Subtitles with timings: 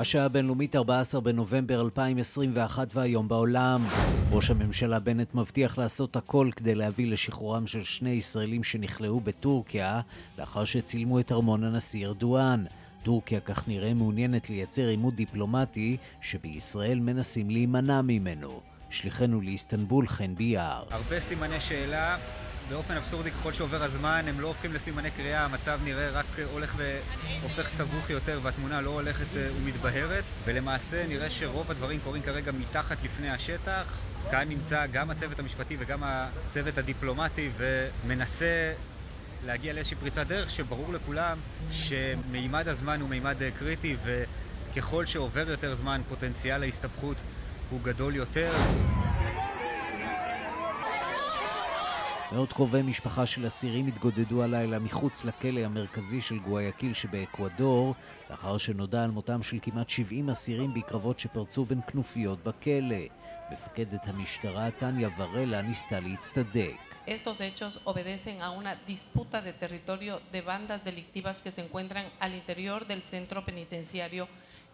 [0.00, 3.84] השעה הבינלאומית 14 בנובמבר 2021 והיום בעולם.
[4.30, 10.00] ראש הממשלה בנט מבטיח לעשות הכל כדי להביא לשחרורם של שני ישראלים שנכלאו בטורקיה
[10.38, 12.64] לאחר שצילמו את ארמון הנשיא ארדואן.
[13.02, 18.60] טורקיה כך נראה מעוניינת לייצר עימות דיפלומטי שבישראל מנסים להימנע ממנו.
[18.90, 20.84] שליחנו לאיסטנבול חן ביאר.
[20.90, 22.16] הרבה סימני שאלה
[22.68, 27.68] באופן אבסורדי ככל שעובר הזמן הם לא הופכים לסימני קריאה, המצב נראה רק הולך והופך
[27.68, 30.24] סבוך יותר והתמונה לא הולכת אה, ומתבהרת.
[30.44, 33.98] ולמעשה נראה שרוב הדברים קורים כרגע מתחת לפני השטח.
[34.30, 38.72] כאן נמצא גם הצוות המשפטי וגם הצוות הדיפלומטי ומנסה
[39.46, 41.38] להגיע לאיזושהי פריצת דרך שברור לכולם
[41.70, 47.16] שמימד הזמן הוא מימד אה, קריטי וככל שעובר יותר זמן פוטנציאל ההסתבכות
[47.70, 48.52] הוא גדול יותר
[52.32, 57.94] מאות קרובי משפחה של אסירים התגודדו הלילה מחוץ לכלא המרכזי של גואיקיל שבאקוודור,
[58.30, 62.96] לאחר שנודע על מותם של כמעט 70 אסירים בקרבות שפרצו בין כנופיות בכלא.
[63.50, 66.76] מפקדת המשטרה, טניה ורלה, ניסתה להצטדק.
[67.06, 72.34] Estos hechos obedecen a una disputa de territorio de bandas delictivas que se encuentran al
[72.34, 74.28] interior del centro penitenciario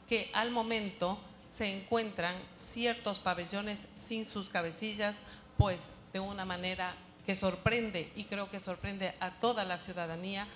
[0.09, 1.07] que al momento
[1.51, 5.15] se encuentran ciertos pabellones sin sus cabecillas,
[5.57, 5.79] pues
[6.13, 10.47] de una manera que sorprende y creo que sorprende a toda la ciudadanía,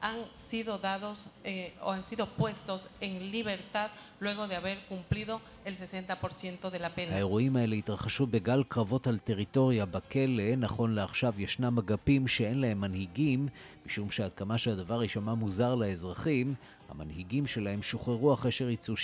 [0.00, 0.16] han
[0.50, 3.88] sido dados eh, o han sido puestos en libertad
[4.20, 7.14] luego de haber cumplido el 60% de la pena.
[7.14, 10.56] האירועים האלה התרחשו בגל קרבות על טריטוריה בכלא.
[10.56, 13.48] נכון לעכשיו ישנם אגפים שאין להם מנהיגים,
[13.86, 16.54] משום שעד כמה שהדבר יישמע מוזר לאזרחים,
[16.88, 18.96] המנהיגים שלהם שוחררו אחרי שריצו 60%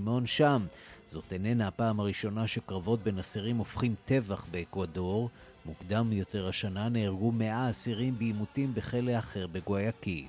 [0.00, 0.66] מעונשם.
[1.06, 5.30] זאת איננה הפעם הראשונה שקרבות בין אסירים הופכים טבח באקוודור.
[5.66, 10.26] מוקדם יותר השנה נהרגו 100 אסירים בעימותים בכלא אחר בגואיקיל.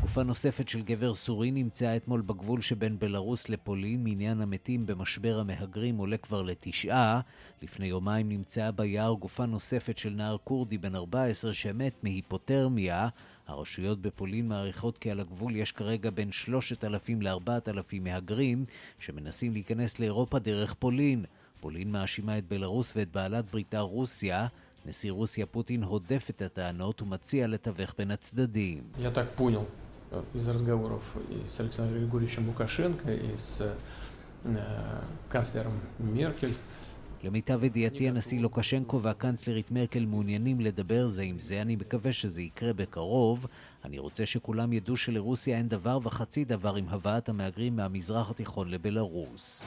[0.00, 5.96] גופה נוספת של גבר סורי נמצאה אתמול בגבול שבין בלרוס לפולין, מניין המתים במשבר המהגרים
[5.96, 7.20] עולה כבר לתשעה.
[7.62, 13.08] לפני יומיים נמצאה ביער גופה נוספת של נער כורדי בן 14 שמת מהיפותרמיה.
[13.46, 18.64] הרשויות בפולין מעריכות כי על הגבול יש כרגע בין 3,000 ל-4,000 מהגרים
[18.98, 21.24] שמנסים להיכנס לאירופה דרך פולין.
[21.59, 24.47] פולין מאשימה את בלרוס ואת בעלת בריתה רוסיה.
[24.85, 28.83] נשיא רוסיה פוטין הודף את הטענות ומציע לתווך בין הצדדים.
[30.35, 33.75] из разговоров и с Александром Григорьевичем Лукашенко, и с
[35.29, 36.53] канцлером Меркель,
[37.26, 42.72] למיטב ידיעתי הנשיא לוקשנקו והקנצלרית מרקל מעוניינים לדבר זה עם זה, אני מקווה שזה יקרה
[42.72, 43.46] בקרוב.
[43.84, 49.64] אני רוצה שכולם ידעו שלרוסיה אין דבר וחצי דבר עם הבאת המהגרים מהמזרח התיכון לבלארוס.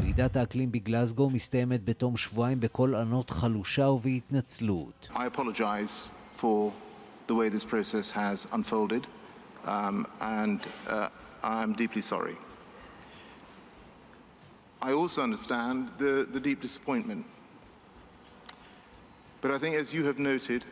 [0.00, 5.08] ועידת האקלים בגלסגו מסתיימת בתום שבועיים בקול ענות חלושה ובהתנצלות.
[5.12, 6.08] I apologize
[6.40, 6.72] for
[7.28, 9.06] the way this process has unfolded
[9.66, 11.08] um, and uh,
[11.42, 12.47] I'm deeply sorry.
[14.80, 17.24] I also understand the, the deep disappointment.
[19.40, 20.64] But I think, as you have noted,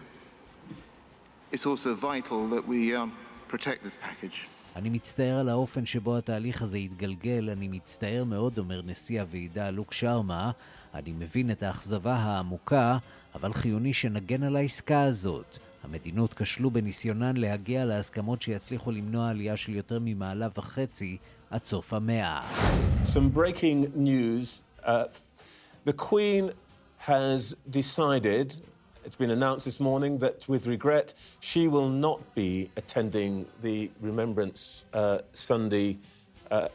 [1.52, 3.12] it's also vital that we um,
[3.48, 4.46] protect this package.
[4.76, 9.92] אני מצטער על האופן שבו התהליך הזה התגלגל, אני מצטער מאוד, אומר נשיא הוועידה לוק
[9.92, 10.50] שרמה.
[10.94, 12.98] אני מבין את האכזבה העמוקה,
[13.34, 15.58] אבל חיוני שנגן על העסקה הזאת.
[15.84, 21.16] המדינות כשלו בניסיונן להגיע להסכמות שיצליחו למנוע עלייה של יותר ממעלה וחצי
[21.55, 22.41] עד סוף המאה.
[23.03, 24.63] Some breaking news.
[24.83, 25.05] Uh,
[25.85, 26.51] the Queen
[26.97, 28.47] has decided,
[29.05, 34.85] it's been announced this morning, that with regret she will not be attending the Remembrance
[34.93, 35.97] uh, Sunday
[36.51, 36.67] uh,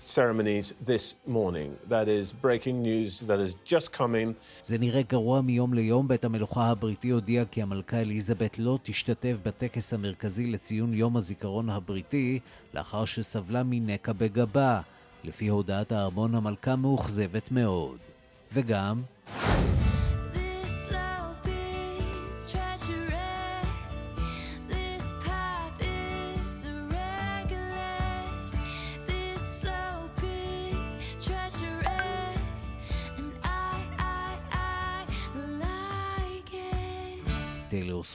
[0.00, 1.76] ceremonies this morning.
[1.88, 4.34] That is breaking news that has just come in.
[4.62, 6.08] זה נראה גרוע מיום ליום.
[6.08, 12.38] בית המלוכה הבריטי הודיע כי המלכה אליזבת לא תשתתף בטקס המרכזי לציון יום הזיכרון הבריטי,
[12.74, 14.80] לאחר שסבלה מנקע בגבה.
[15.24, 17.96] לפי הודעת הארמון המלכה מאוכזבת מאוד.
[18.52, 19.02] וגם...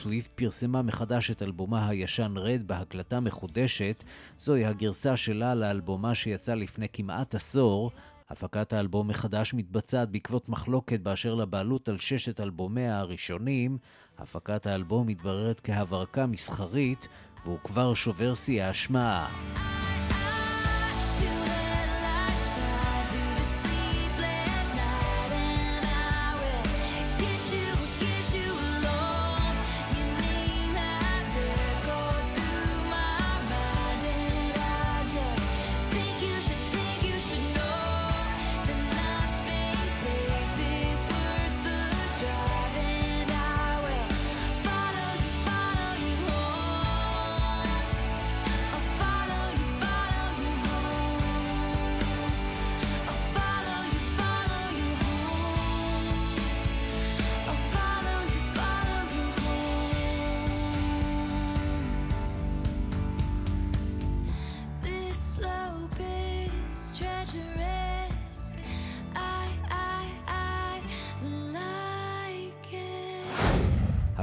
[0.06, 4.04] סוויפט פרסמה מחדש את אלבומה הישן רד בהקלטה מחודשת.
[4.38, 7.90] זוהי הגרסה שלה לאלבומה שיצא לפני כמעט עשור.
[8.30, 13.78] הפקת האלבום מחדש מתבצעת בעקבות מחלוקת באשר לבעלות על ששת אלבומיה הראשונים.
[14.18, 17.08] הפקת האלבום מתבררת כהברקה מסחרית,
[17.44, 19.28] והוא כבר שובר שיאי השמעה.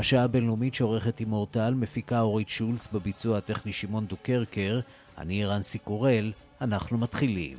[0.04, 4.80] השעה הבינלאומית שעורכת עם אורטל, מפיקה אורית שולץ בביצוע הטכני שמעון דוקרקר,
[5.18, 7.58] אני רנסי קורל, אנחנו מתחילים.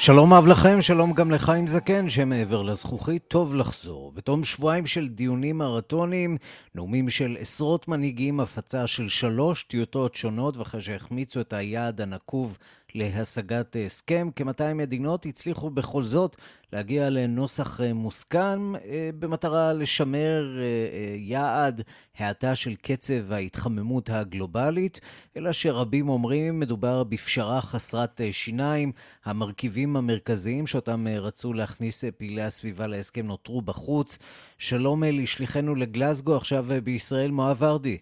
[0.00, 4.12] שלום אב לכם, שלום גם לחיים זקן שמעבר לזכוכית, טוב לחזור.
[4.12, 6.36] בתום שבועיים של דיונים מרתוניים,
[6.74, 12.58] נאומים של עשרות מנהיגים, הפצה של שלוש טיוטות שונות, ואחרי שהחמיצו את היעד הנקוב
[12.94, 14.28] להשגת הסכם.
[14.36, 16.36] כ-200 מדינות הצליחו בכל זאת
[16.72, 21.82] להגיע לנוסח אה, מוסכם אה, במטרה לשמר אה, יעד
[22.18, 25.00] האטה של קצב ההתחממות הגלובלית,
[25.36, 28.92] אלא שרבים אומרים מדובר בפשרה חסרת שיניים.
[29.24, 34.18] המרכיבים המרכזיים שאותם רצו להכניס פעילי הסביבה להסכם נותרו בחוץ.
[34.58, 37.98] שלום לשליחנו לגלזגו, עכשיו בישראל, מואב ורדי.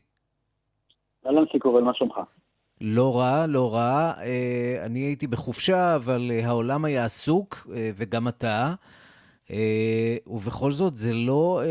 [1.26, 2.14] אהלן סיקורל, מה שלומך?
[2.81, 4.12] לא רע, לא רע.
[4.23, 8.75] אה, אני הייתי בחופשה, אבל אה, העולם היה עסוק, אה, וגם אתה.
[10.26, 11.62] ובכל זאת, זה לא,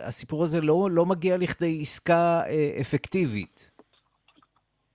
[0.00, 2.40] הסיפור הזה לא, לא מגיע לכדי עסקה
[2.80, 3.70] אפקטיבית.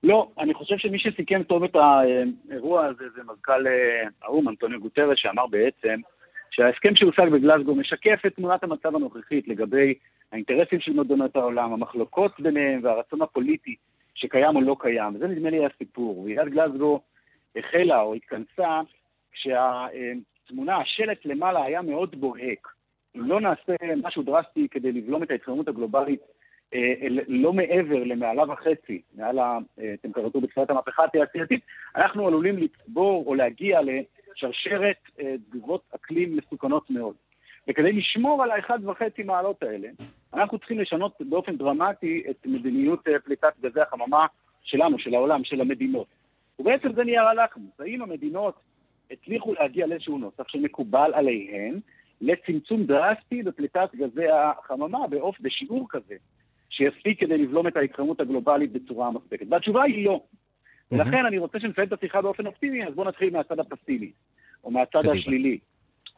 [0.03, 3.65] לא, אני חושב שמי שסיכם טוב את האירוע הזה זה מזכ"ל
[4.21, 6.01] האו"ם, אנטוניו גוטרס, שאמר בעצם
[6.51, 9.93] שההסכם שהושג בגלסגו משקף את תמונת המצב הנוכחית לגבי
[10.31, 13.75] האינטרסים של מדינות העולם, המחלוקות ביניהם והרצון הפוליטי
[14.19, 15.17] שקיים או לא קיים.
[15.17, 16.19] זה נדמה לי הסיפור.
[16.19, 16.99] ועידת גלזגו
[17.55, 18.81] החלה או התכנסה
[19.31, 22.67] כשהתמונה, השלט למעלה היה מאוד בוהק.
[23.15, 23.73] אם לא נעשה
[24.03, 26.21] משהו דרסטי כדי לבלום את ההתחממות הגלובלית
[26.73, 26.93] אה,
[27.27, 31.61] לא מעבר למעלה וחצי, מעל הטמפרטורה בתחילת המהפכה התעשייתית,
[31.95, 37.15] אנחנו עלולים לצבור או להגיע לשרשרת אה, תגובות אקלים מסוכנות מאוד.
[37.69, 39.87] וכדי לשמור על האחד וחצי מעלות האלה,
[40.33, 44.25] אנחנו צריכים לשנות באופן דרמטי את מדיניות אה, פליטת גזי החממה
[44.63, 46.07] שלנו, של העולם, של המדינות.
[46.59, 47.79] ובעצם זה נייר הלחמוס.
[47.79, 48.59] האם המדינות
[49.11, 51.79] הצליחו להגיע לאיזשהו נוסח שמקובל עליהן
[52.21, 56.15] לצמצום דרסטי בפליטת גזי החממה באוף, בשיעור כזה,
[56.69, 59.45] שיספיק כדי לבלום את ההתחממות הגלובלית בצורה מספקת?
[59.49, 60.21] והתשובה היא לא.
[60.91, 64.11] ולכן אני רוצה שנסיים את השיחה באופן אופטימי, אז בואו נתחיל מהצד הפסימי,
[64.63, 65.59] או מהצד השלילי.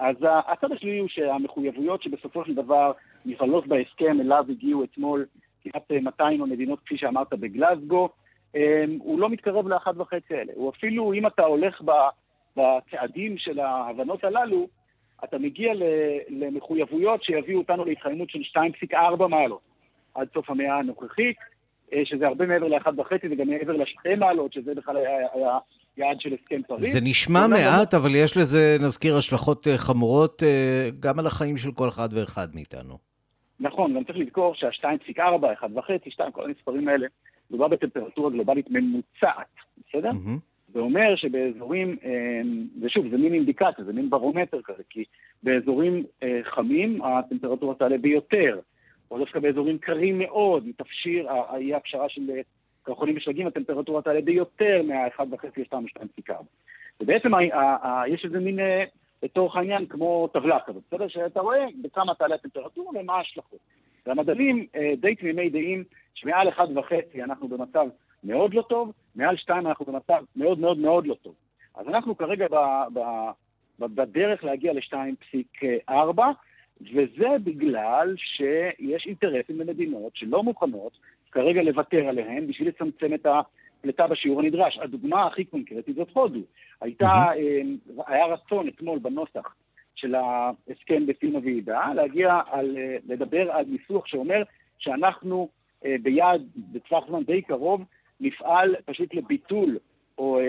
[0.01, 0.15] אז
[0.47, 2.91] הצד השלילי הוא שהמחויבויות שבסופו של דבר
[3.25, 5.25] נכללות בהסכם אליו הגיעו אתמול
[5.63, 8.09] כמעט 200 המדינות, כפי שאמרת, בגלזגו,
[8.55, 10.51] אמ, הוא לא מתקרב לאחת וחצי האלה.
[10.55, 11.81] הוא אפילו, אם אתה הולך
[12.57, 14.67] בצעדים של ההבנות הללו,
[15.23, 15.73] אתה מגיע
[16.29, 18.59] למחויבויות שיביאו אותנו להתחממות של
[18.93, 19.61] 2.4 מעלות
[20.15, 21.37] עד סוף המאה הנוכחית,
[21.93, 25.57] אה, שזה הרבה מעבר לאחת וחצי וגם מעבר לשתי מעלות, שזה בכלל היה, היה
[26.01, 26.93] יעד של הסכם פריז.
[26.93, 31.71] זה נשמע מעט, אבל יש לזה, נזכיר, השלכות אה, חמורות אה, גם על החיים של
[31.71, 32.97] כל אחד ואחד מאיתנו.
[33.59, 35.19] נכון, גם צריך לזכור שה-2.4,
[35.61, 37.07] 1.5, 2, כל המספרים האלה,
[37.49, 39.55] מדובר בטמפרטורה גלובלית ממוצעת,
[39.87, 40.09] בסדר?
[40.09, 40.73] Mm-hmm.
[40.73, 42.41] זה אומר שבאזורים, אה,
[42.81, 45.03] ושוב, זה מין אינדיקציה, זה מין ברומטר כזה, כי
[45.43, 46.03] באזורים
[46.43, 48.59] חמים הטמפרטורה תעלה ביותר,
[49.11, 51.27] או דווקא באזורים קרים מאוד, מתפשיר,
[51.59, 52.21] יהיה הפשרה של
[52.83, 56.33] קרחונים ושלגים, הטמפרטורה תעלה ביותר מה-1.5 ל-2.4.
[57.01, 57.31] ובעצם
[58.07, 58.83] יש איזה מין, אה,
[59.23, 61.07] לצורך העניין, כמו טבלה כזאת, בסדר?
[61.07, 63.59] שאתה רואה בכמה תעלה הטמפרטורה ומה ההשלכות.
[64.05, 65.83] והמדענים אה, די תמימי דעים
[66.13, 66.61] שמעל 1.5
[67.23, 67.87] אנחנו במצב
[68.23, 71.33] מאוד לא טוב, מעל 2 אנחנו במצב מאוד מאוד מאוד לא טוב.
[71.75, 72.55] אז אנחנו כרגע ב,
[72.93, 72.99] ב,
[73.79, 76.21] בדרך להגיע ל-2.4,
[76.81, 80.97] וזה בגלל שיש אינטרסים למדינות שלא מוכנות
[81.31, 84.77] כרגע לוותר עליהן בשביל לצמצם את הפליטה בשיעור הנדרש.
[84.77, 86.39] הדוגמה הכי קונקרטית זאת הודו.
[86.81, 88.01] הייתה, mm-hmm.
[88.07, 89.55] היה רצון אתמול בנוסח
[89.95, 94.43] של ההסכם בסיום הוועידה להגיע על, אה, לדבר על ניסוח שאומר
[94.77, 95.49] שאנחנו
[95.85, 97.81] אה, ביעד, בטווח זמן די קרוב,
[98.19, 99.77] נפעל פשוט לביטול
[100.17, 100.39] או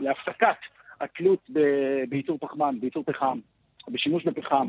[0.00, 0.56] להפסקת
[1.00, 1.50] התלות
[2.08, 3.38] בייצור פחמן, בייצור פחם,
[3.88, 4.68] בשימוש בפחם.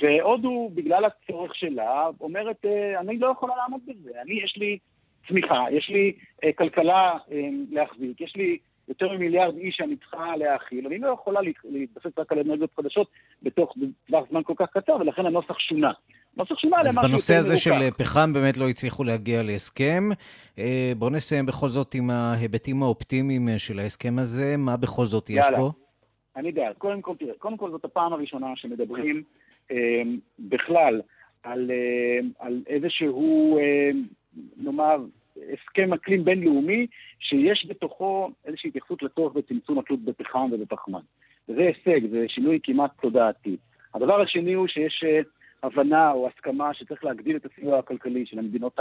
[0.00, 4.10] והודו, בגלל הצורך שלה, אומרת, אה, אני לא יכולה לעמוד בזה.
[4.22, 4.78] אני, יש לי
[5.28, 6.12] צמיחה, יש לי
[6.44, 11.40] אה, כלכלה אה, להחזיק, יש לי יותר ממיליארד איש שאני צריכה להאכיל, אני לא יכולה
[11.64, 13.08] להתבסס רק על אנרגיות חדשות
[13.42, 13.74] בתוך
[14.06, 15.92] טווח זמן כל כך קצר, ולכן הנוסח שונה.
[16.36, 17.04] הנוסח שונה למשהו יותר מרוכך.
[17.04, 20.02] אז בנושא הזה של פחם באמת לא הצליחו להגיע להסכם.
[20.96, 24.56] בואו נסיים בכל זאת עם ההיבטים האופטימיים של ההסכם הזה.
[24.58, 25.58] מה בכל זאת יש יאללה.
[25.58, 25.72] בו?
[26.36, 26.74] אני בעד.
[26.78, 29.22] קודם כל, תראה, קודם כל זאת הפעם הראשונה שמדברים
[29.70, 30.02] אה,
[30.38, 31.00] בכלל
[31.42, 33.90] על, אה, על איזשהו, אה,
[34.56, 34.96] נאמר,
[35.52, 36.86] הסכם אקלים בינלאומי
[37.18, 41.00] שיש בתוכו איזושהי התייחסות לצורך בצמצום התלות בפחם ובפחמן.
[41.48, 43.56] וזה הישג, זה שינוי כמעט תודעתי.
[43.94, 45.04] הדבר השני הוא שיש
[45.62, 48.78] הבנה או הסכמה שצריך להגדיל את הסיוע הכלכלי של המדינות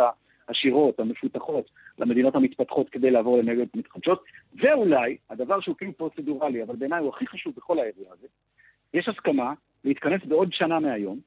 [0.48, 1.70] העשירות, המפותחות,
[2.00, 4.24] למדינות המתפתחות כדי לעבור לאנרגיות מתחדשות,
[4.56, 8.28] ואולי, הדבר שהוא כאילו פרוצדורלי, אבל בעיניי הוא הכי חשוב בכל האירוע הזה,
[8.94, 11.20] יש הסכמה להתכנס בעוד שנה מהיום,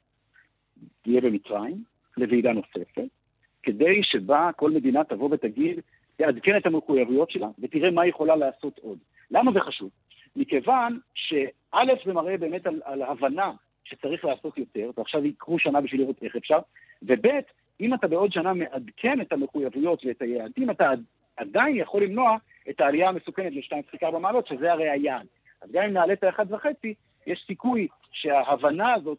[1.02, 1.84] תהיה במצרים,
[2.16, 3.08] לוועידה נוספת,
[3.66, 5.80] כדי שבה כל מדינה תבוא ותגיד,
[6.16, 8.98] תעדכן את המחויבויות שלה ותראה מה היא יכולה לעשות עוד.
[9.30, 9.90] למה זה חשוב?
[10.36, 13.52] מכיוון שא' זה מראה באמת על, על הבנה
[13.84, 16.58] שצריך לעשות יותר, ועכשיו יקחו שנה בשביל לראות איך אפשר,
[17.02, 17.26] וב'
[17.80, 20.90] אם אתה בעוד שנה מעדכן את המחויבויות ואת היעדים, אתה
[21.36, 22.36] עדיין יכול למנוע
[22.70, 25.26] את העלייה המסוכנת ל-2.4 מעלות, שזה הרי היעד.
[25.62, 26.66] אז גם אם נעלה את ה-1.5,
[27.26, 29.18] יש סיכוי שההבנה הזאת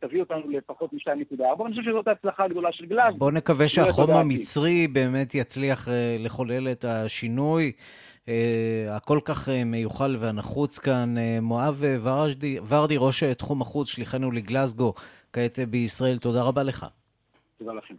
[0.00, 3.18] תביא אותנו לפחות מ-2.4, אני חושב שזאת ההצלחה הגדולה של גלאזגו.
[3.18, 7.72] בוא נקווה שהחום המצרי באמת יצליח אה, לחולל את השינוי.
[8.26, 8.28] Uh,
[8.90, 11.14] הכל כך uh, מיוחל והנחוץ כאן.
[11.16, 14.94] Uh, מואב ורדי, ורדי, ראש תחום החוץ, שליחנו לגלאזגו,
[15.32, 16.86] כעת בישראל, תודה רבה לך.
[17.58, 17.94] תודה לכם.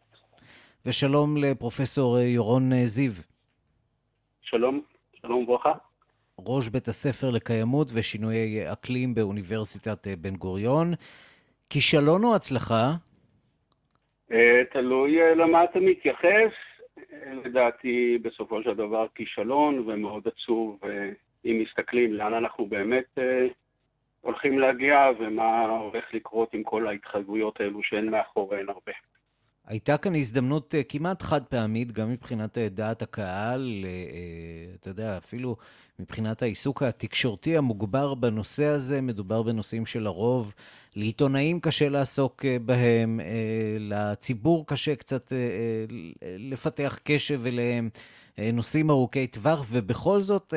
[0.85, 3.11] ושלום לפרופסור יורון זיו.
[4.41, 4.81] שלום,
[5.21, 5.71] שלום וברכה.
[6.39, 10.93] ראש בית הספר לקיימות ושינויי אקלים באוניברסיטת בן גוריון.
[11.73, 12.91] כישלון או הצלחה?
[14.71, 16.51] תלוי למה אתה מתייחס.
[17.45, 20.79] לדעתי בסופו של דבר כישלון ומאוד עצוב,
[21.45, 23.17] אם מסתכלים לאן אנחנו באמת
[24.21, 28.91] הולכים להגיע ומה הולך לקרות עם כל ההתחייבויות האלו שאין מאחוריהן הרבה.
[29.67, 33.85] הייתה כאן הזדמנות כמעט חד פעמית, גם מבחינת דעת הקהל,
[34.79, 35.55] אתה יודע, אפילו
[35.99, 40.53] מבחינת העיסוק התקשורתי המוגבר בנושא הזה, מדובר בנושאים שלרוב
[40.95, 43.19] לעיתונאים קשה לעסוק בהם,
[43.79, 45.31] לציבור קשה קצת
[46.37, 47.89] לפתח קשב אליהם.
[48.53, 50.53] נושאים ארוכי טווח, ובכל זאת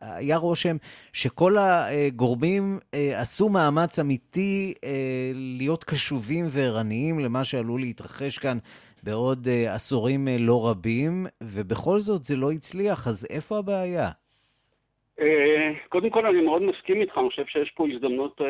[0.00, 0.76] היה רושם
[1.12, 4.74] שכל הגורמים עשו מאמץ אמיתי
[5.34, 8.58] להיות קשובים וערניים למה שעלול להתרחש כאן
[9.02, 14.10] בעוד עשורים לא רבים, ובכל זאת זה לא הצליח, אז איפה הבעיה?
[15.88, 18.40] קודם כל אני מאוד מסכים איתך, אני חושב שיש פה הזדמנות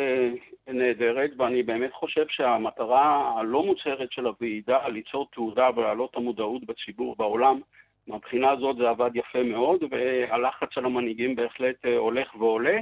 [0.68, 7.60] נהדרת, ואני באמת חושב שהמטרה הלא מוצהרת של הוועידה, ליצור תעודה ולהעלות המודעות בציבור בעולם,
[8.10, 12.78] מהבחינה הזאת זה עבד יפה מאוד, והלחץ על המנהיגים בהחלט הולך ועולה,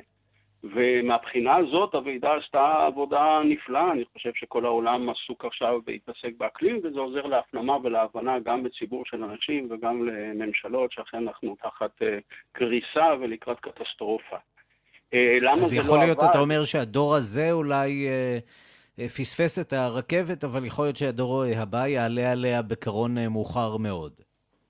[0.64, 7.00] ומהבחינה הזאת הוועידה עשתה עבודה נפלאה, אני חושב שכל העולם עסוק עכשיו בהתעסק באקלים, וזה
[7.00, 12.02] עוזר להפנמה ולהבנה גם בציבור של אנשים וגם לממשלות, שאכן אנחנו תחת
[12.52, 14.36] קריסה ולקראת קטסטרופה.
[15.12, 15.62] למה זה לא עבד?
[15.62, 18.08] אז יכול להיות, אתה אומר שהדור הזה אולי...
[19.16, 24.12] פספס את הרכבת, אבל יכול להיות שהדור הבא יעלה עליה בקרון מאוחר מאוד.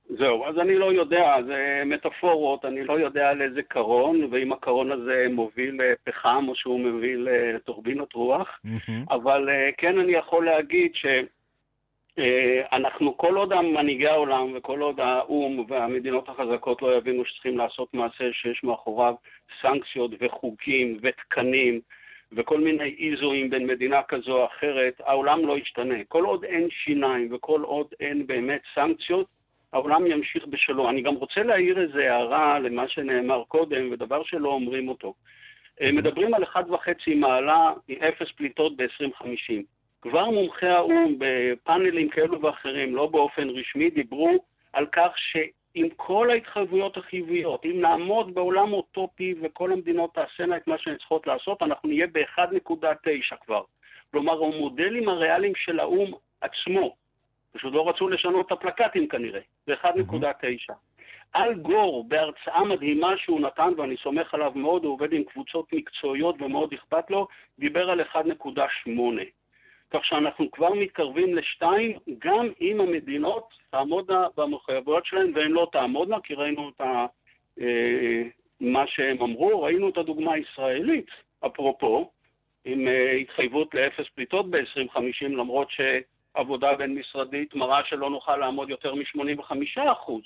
[0.09, 4.93] זהו, אז אני לא יודע, זה מטאפורות, אני לא יודע על איזה קרון, ואם הקרון
[4.93, 7.29] הזה מוביל פחם או שהוא מוביל
[7.65, 9.15] טורבינות רוח, mm-hmm.
[9.15, 10.93] אבל כן אני יכול להגיד
[12.15, 18.33] שאנחנו, כל עוד מנהיגי העולם וכל עוד האו"ם והמדינות החזקות לא יבינו שצריכים לעשות מעשה
[18.33, 19.15] שיש מאחוריו
[19.61, 21.81] סנקציות וחוקים ותקנים,
[22.33, 26.05] וכל מיני איזואים בין מדינה כזו או אחרת, העולם לא ישתנה.
[26.09, 29.27] כל עוד אין שיניים וכל עוד אין באמת סנקציות,
[29.73, 30.89] העולם ימשיך בשלו.
[30.89, 35.15] אני גם רוצה להעיר איזו הערה למה שנאמר קודם, ודבר שלא אומרים אותו.
[35.83, 37.73] מדברים על 1.5 מעלה
[38.09, 39.63] אפס פליטות ב-2050.
[40.03, 46.97] כבר מומחי האו"ם בפאנלים כאלו ואחרים, לא באופן רשמי, דיברו על כך שעם כל ההתחייבויות
[46.97, 52.07] החיוביות, אם נעמוד בעולם אוטופי וכל המדינות תעשינה את מה שהן צריכות לעשות, אנחנו נהיה
[52.13, 53.63] ב-1.9 כבר.
[54.11, 56.97] כלומר, המודלים הריאליים של האו"ם עצמו,
[57.53, 60.73] פשוט לא רצו לשנות את הפלקטים כנראה, זה 1.9.
[61.37, 66.43] אל גור, בהרצאה מדהימה שהוא נתן, ואני סומך עליו מאוד, הוא עובד עם קבוצות מקצועיות
[66.43, 67.29] ומאוד אכפת לו,
[67.59, 68.91] דיבר על 1.8.
[69.91, 76.35] כך שאנחנו כבר מתקרבים לשתיים, גם אם המדינות תעמודנה במחויבויות שלהן, והן לא תעמודנה, כי
[76.35, 76.81] ראינו את
[78.61, 79.63] מה שהם אמרו.
[79.63, 81.11] ראינו את הדוגמה הישראלית,
[81.47, 82.11] אפרופו,
[82.65, 85.69] עם אה, התחייבות לאפס פליטות ב-2050, למרות
[86.39, 90.23] שעבודה בין-משרדית מראה שלא נוכל לעמוד יותר מ-85 אחוז.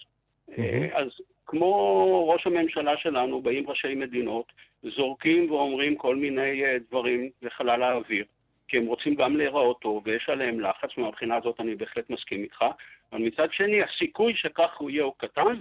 [0.92, 1.06] אז
[1.46, 4.52] כמו ראש הממשלה שלנו, באים ראשי מדינות,
[4.82, 8.24] זורקים ואומרים כל מיני דברים לחלל האוויר.
[8.68, 12.64] כי הם רוצים גם להיראות טוב, ויש עליהם לחץ, ומבחינה הזאת אני בהחלט מסכים איתך.
[13.12, 15.60] אבל מצד שני, הסיכוי שכך הוא יהיה הוא קטן,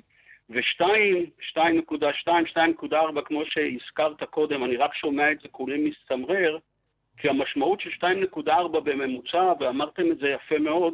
[0.49, 0.83] ו-2,
[1.57, 2.27] 2.2,
[2.83, 6.57] 2.4, כמו שהזכרת קודם, אני רק שומע את זה כולי מסתמרר,
[7.21, 10.93] כי המשמעות של 2.4 בממוצע, ואמרתם את זה יפה מאוד,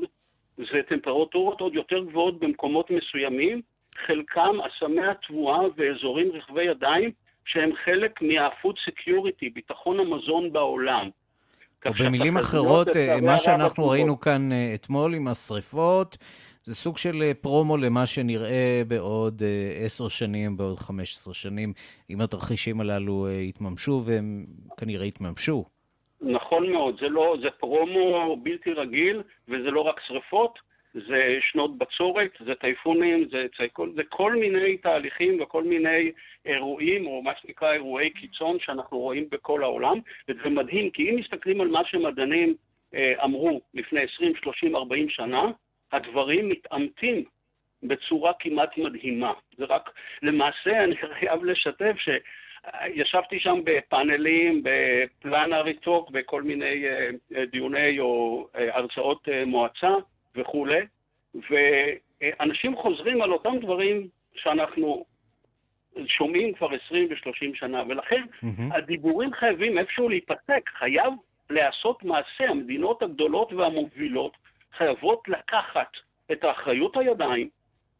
[0.57, 3.61] זה טמפרטורות עוד יותר גבוהות במקומות מסוימים,
[4.05, 7.11] חלקם אסמי התבואה ואזורים רכבי ידיים,
[7.45, 11.09] שהם חלק מה-food security, ביטחון המזון בעולם.
[11.99, 16.17] במילים אחרות, אה, מה שאנחנו ראינו כאן אה, אתמול עם השריפות,
[16.63, 19.41] זה סוג של אה, פרומו למה שנראה בעוד
[19.85, 21.73] עשר שנים, בעוד חמש עשרה שנים,
[22.09, 24.45] אם התרחישים הללו יתממשו, והם
[24.77, 25.76] כנראה יתממשו.
[26.21, 30.59] נכון מאוד, זה, לא, זה פרומו בלתי רגיל, וזה לא רק שריפות,
[30.93, 36.11] זה שנות בצורת, זה טייפונים, זה, זה, זה כל מיני תהליכים וכל מיני
[36.45, 41.61] אירועים, או מה שנקרא אירועי קיצון שאנחנו רואים בכל העולם, וזה מדהים, כי אם מסתכלים
[41.61, 42.55] על מה שמדענים
[42.95, 45.43] אה, אמרו לפני 20, 30, 40 שנה,
[45.91, 47.23] הדברים מתעמתים
[47.83, 49.33] בצורה כמעט מדהימה.
[49.57, 49.89] זה רק,
[50.21, 52.09] למעשה, אני חייב לשתף ש...
[52.87, 59.93] ישבתי שם בפאנלים, בפלן אריטוק, בכל מיני uh, דיוני או uh, הרצאות מועצה,
[60.35, 60.81] וכולי,
[61.49, 65.05] ואנשים חוזרים על אותם דברים שאנחנו
[66.07, 68.75] שומעים כבר 20 ו-30 שנה, ולכן mm-hmm.
[68.75, 71.13] הדיבורים חייבים איפשהו להיפסק, חייב
[71.49, 72.49] להיעשות מעשה.
[72.49, 74.37] המדינות הגדולות והמובילות
[74.77, 75.91] חייבות לקחת
[76.31, 77.49] את האחריות הידיים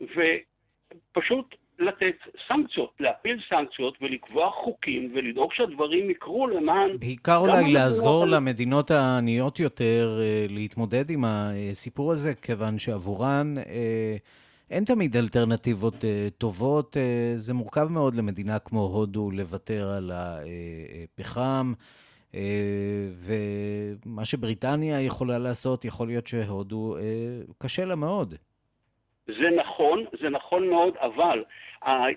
[0.02, 2.16] ופשוט לתת
[2.48, 6.98] סנקציות, להפיל סנקציות ולקבוע חוקים ולדאוג שהדברים יקרו למען...
[7.00, 8.32] בעיקר אולי לעזור לא...
[8.32, 14.16] למדינות העניות יותר אה, להתמודד עם הסיפור הזה, כיוון שעבורן אה,
[14.70, 16.98] אין תמיד אלטרנטיבות אה, טובות.
[17.36, 21.74] זה מורכב מאוד למדינה כמו הודו לוותר על הפחם.
[23.14, 26.96] ומה שבריטניה יכולה לעשות, יכול להיות שהודו
[27.58, 28.36] קשה לה מאוד.
[29.28, 31.44] זה נכון, זה נכון מאוד, אבל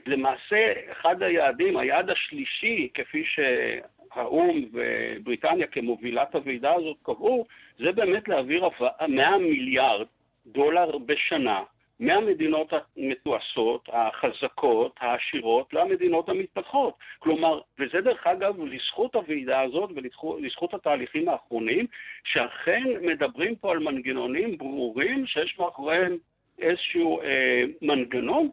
[0.07, 7.47] למעשה אחד היעדים, היעד השלישי, כפי שהאו"ם ובריטניה כמובילת הוועידה הזאת קבעו,
[7.79, 8.69] זה באמת להעביר
[9.09, 10.07] 100 מיליארד
[10.47, 11.63] דולר בשנה
[12.01, 16.95] מהמדינות המתועשות, החזקות, העשירות, למדינות המתפתחות.
[17.19, 21.87] כלומר, וזה דרך אגב לזכות הוועידה הזאת ולזכות התהליכים האחרונים,
[22.25, 26.17] שאכן מדברים פה על מנגנונים ברורים שיש מאחוריהם
[26.59, 28.49] איזשהו אה, מנגנון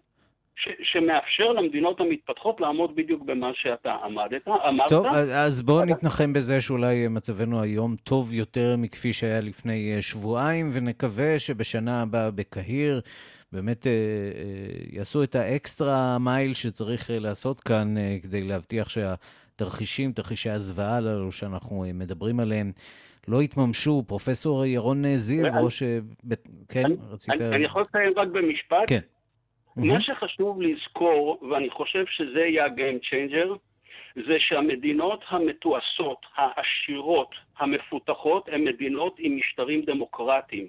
[0.57, 4.89] ש, שמאפשר למדינות המתפתחות לעמוד בדיוק במה שאתה עמדת, אמרת.
[4.89, 5.05] טוב,
[5.45, 11.39] אז בואו נתנחם בזה שאולי מצבנו היום טוב יותר מכפי שהיה לפני אה, שבועיים, ונקווה
[11.39, 13.01] שבשנה הבאה בקהיר
[13.51, 20.11] באמת אה, אה, יעשו את האקסטרה מייל שצריך אה, לעשות כאן אה, כדי להבטיח שהתרחישים,
[20.11, 22.71] תרחישי הזוועה הללו שאנחנו אה, מדברים עליהם,
[23.27, 24.03] לא התממשו.
[24.07, 25.83] פרופסור ירון זיו, ראש...
[26.69, 27.41] כן, רצית...
[27.41, 28.83] אני יכול לציין רק במשפט?
[28.87, 28.99] כן.
[29.77, 33.47] מה שחשוב לזכור, ואני חושב שזה יהיה ה-game changer,
[34.15, 40.67] זה שהמדינות המתועשות, העשירות, המפותחות, הן מדינות עם משטרים דמוקרטיים.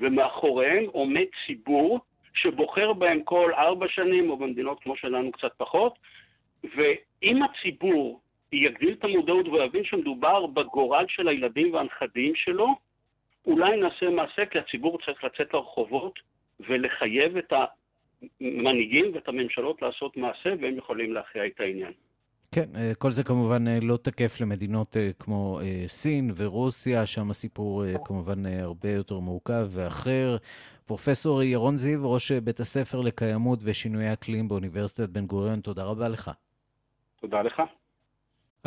[0.00, 2.00] ומאחוריהן עומד ציבור
[2.34, 5.98] שבוחר בהם כל ארבע שנים, או במדינות כמו שלנו קצת פחות,
[6.64, 8.20] ואם הציבור
[8.52, 12.68] יגדיל את המודעות ויבין שמדובר בגורל של הילדים והנכדים שלו,
[13.46, 16.18] אולי נעשה מעשה, כי הציבור צריך לצאת לרחובות
[16.60, 17.52] ולחייב את
[18.40, 21.92] המנהיגים ואת הממשלות לעשות מעשה, והם יכולים להכריע את העניין.
[22.52, 27.84] כן, אה, כל זה כמובן אה, לא תקף למדינות אה, כמו סין ורוסיה, שם הסיפור
[28.04, 30.36] כמובן הרבה יותר מורכב ואחר.
[30.86, 36.30] פרופסור ירון זיו, ראש בית הספר לקיימות ושינויי אקלים באוניברסיטת בן גוריון, תודה רבה לך.
[37.20, 37.62] תודה לך.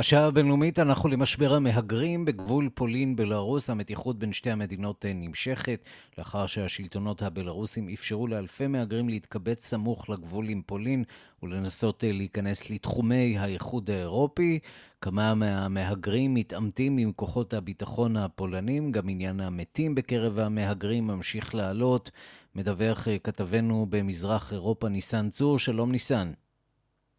[0.02, 3.70] השעה הבינלאומית, אנחנו למשבר המהגרים בגבול פולין-בלארוס.
[3.70, 5.86] המתיחות בין שתי המדינות נמשכת,
[6.18, 11.04] לאחר שהשלטונות הבלארוסים אפשרו לאלפי מהגרים להתקבץ סמוך לגבול עם פולין
[11.44, 14.60] ולנסות להיכנס לתחומי האיחוד האירופי.
[15.02, 22.12] כמה מהמהגרים מתעמתים עם כוחות הביטחון הפולנים, גם עניין המתים בקרב המהגרים ממשיך לעלות.
[22.56, 26.32] מדווח כתבנו במזרח אירופה ניסן צור, שלום ניסן.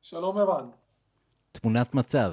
[0.03, 0.67] שלום ערן.
[1.53, 2.33] תמונת מצב.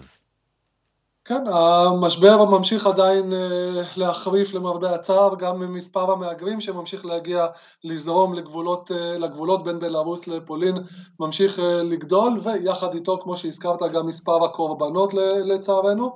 [1.30, 7.48] כן, המשבר ממשיך עדיין אה, להחריף למרבה הצער, גם מספר המהגרים שממשיך להגיע,
[7.84, 10.78] לזרום לגבולות, אה, לגבולות בין בלארוס לפולין
[11.20, 15.14] ממשיך אה, לגדול, ויחד איתו, כמו שהזכרת, גם מספר הקורבנות
[15.46, 16.16] לצערנו.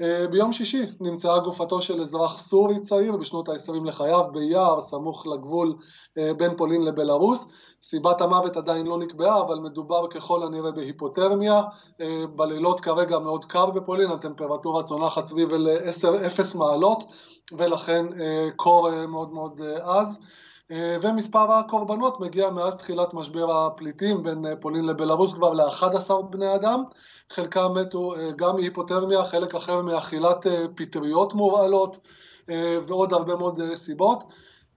[0.00, 5.74] אה, ביום שישי נמצאה גופתו של אזרח סורי צעיר בשנות ה-20 לחייו ביער סמוך לגבול
[6.18, 7.46] אה, בין פולין לבלארוס.
[7.82, 11.62] סיבת המוות עדיין לא נקבעה, אבל מדובר ככל הנראה בהיפותרמיה.
[12.00, 17.04] אה, בלילות כרגע מאוד קר בפולין, הטמפרטורה צונחת סביב ל-10 מעלות,
[17.52, 18.06] ולכן
[18.56, 20.18] קור מאוד מאוד עז.
[20.72, 26.82] ומספר הקורבנות מגיע מאז תחילת משבר הפליטים בין פולין לבלארוס כבר ל-11 בני אדם.
[27.30, 31.98] חלקם מתו אה, גם מהיפותרמיה, חלק אחר מאכילת אה, פטריות מורעלות
[32.50, 34.24] אה, ועוד הרבה מאוד סיבות.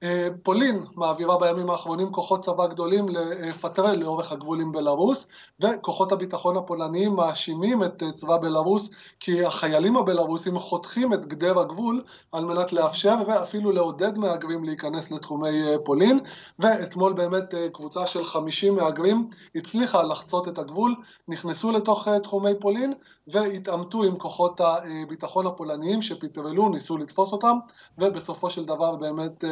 [0.04, 5.28] אה, פולין מעבירה בימים האחרונים כוחות צבא גדולים לפטרל לאורך הגבול עם בלארוס
[5.60, 12.04] וכוחות הביטחון הפולניים מאשימים את אה, צבא בלארוס כי החיילים הבלארוסים חותכים את גדר הגבול
[12.32, 16.20] על מנת לאפשר ואפילו לעודד מהגרים להיכנס לתחומי אה, פולין.
[16.60, 20.96] ואתמול באמת קבוצה של 50 מהגרים הצליחה לחצות את הגבול,
[21.28, 22.94] נכנסו לתוך תחומי פולין
[23.28, 27.58] והתעמתו עם כוחות הביטחון הפולניים שפטרלו, ניסו לתפוס אותם
[27.98, 29.44] ובסופו של דבר באמת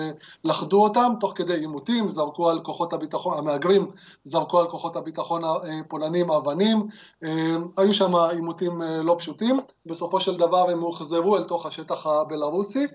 [0.43, 3.91] לכדו אותם תוך כדי עימותים, זרקו על כוחות הביטחון, המהגרים
[4.23, 6.87] זרקו על כוחות הביטחון הפולנים אבנים,
[7.23, 12.07] אה, היו שם עימותים אה, לא פשוטים, בסופו של דבר הם הוחזרו אל תוך השטח
[12.07, 12.87] הבלארוסי.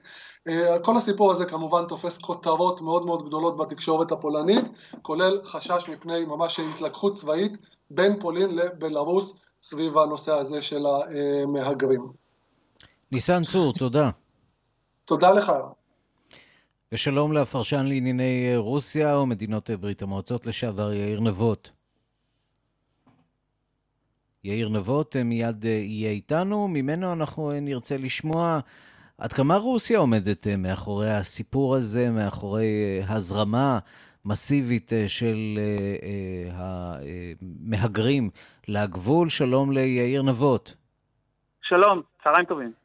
[0.49, 4.65] אה, כל הסיפור הזה כמובן תופס כותרות מאוד מאוד גדולות בתקשורת הפולנית,
[5.03, 7.59] כולל חשש מפני ממש התלקחות צבאית
[7.91, 12.07] בין פולין לבלארוס סביב הנושא הזה של המהגרים.
[13.13, 14.11] ניסן צור, תודה.
[15.05, 15.53] תודה לך.
[16.93, 21.71] ושלום לפרשן לענייני רוסיה ומדינות ברית המועצות לשעבר יאיר נבות.
[24.45, 28.61] יאיר נבות מיד יהיה איתנו, ממנו אנחנו נרצה לשמוע
[29.19, 33.79] עד כמה רוסיה עומדת מאחורי הסיפור הזה, מאחורי הזרמה
[34.25, 35.59] מסיבית של
[36.53, 38.31] המהגרים
[38.69, 39.29] לגבול.
[39.29, 40.75] שלום ליאיר נבות.
[41.63, 42.80] שלום, צהריים טובים.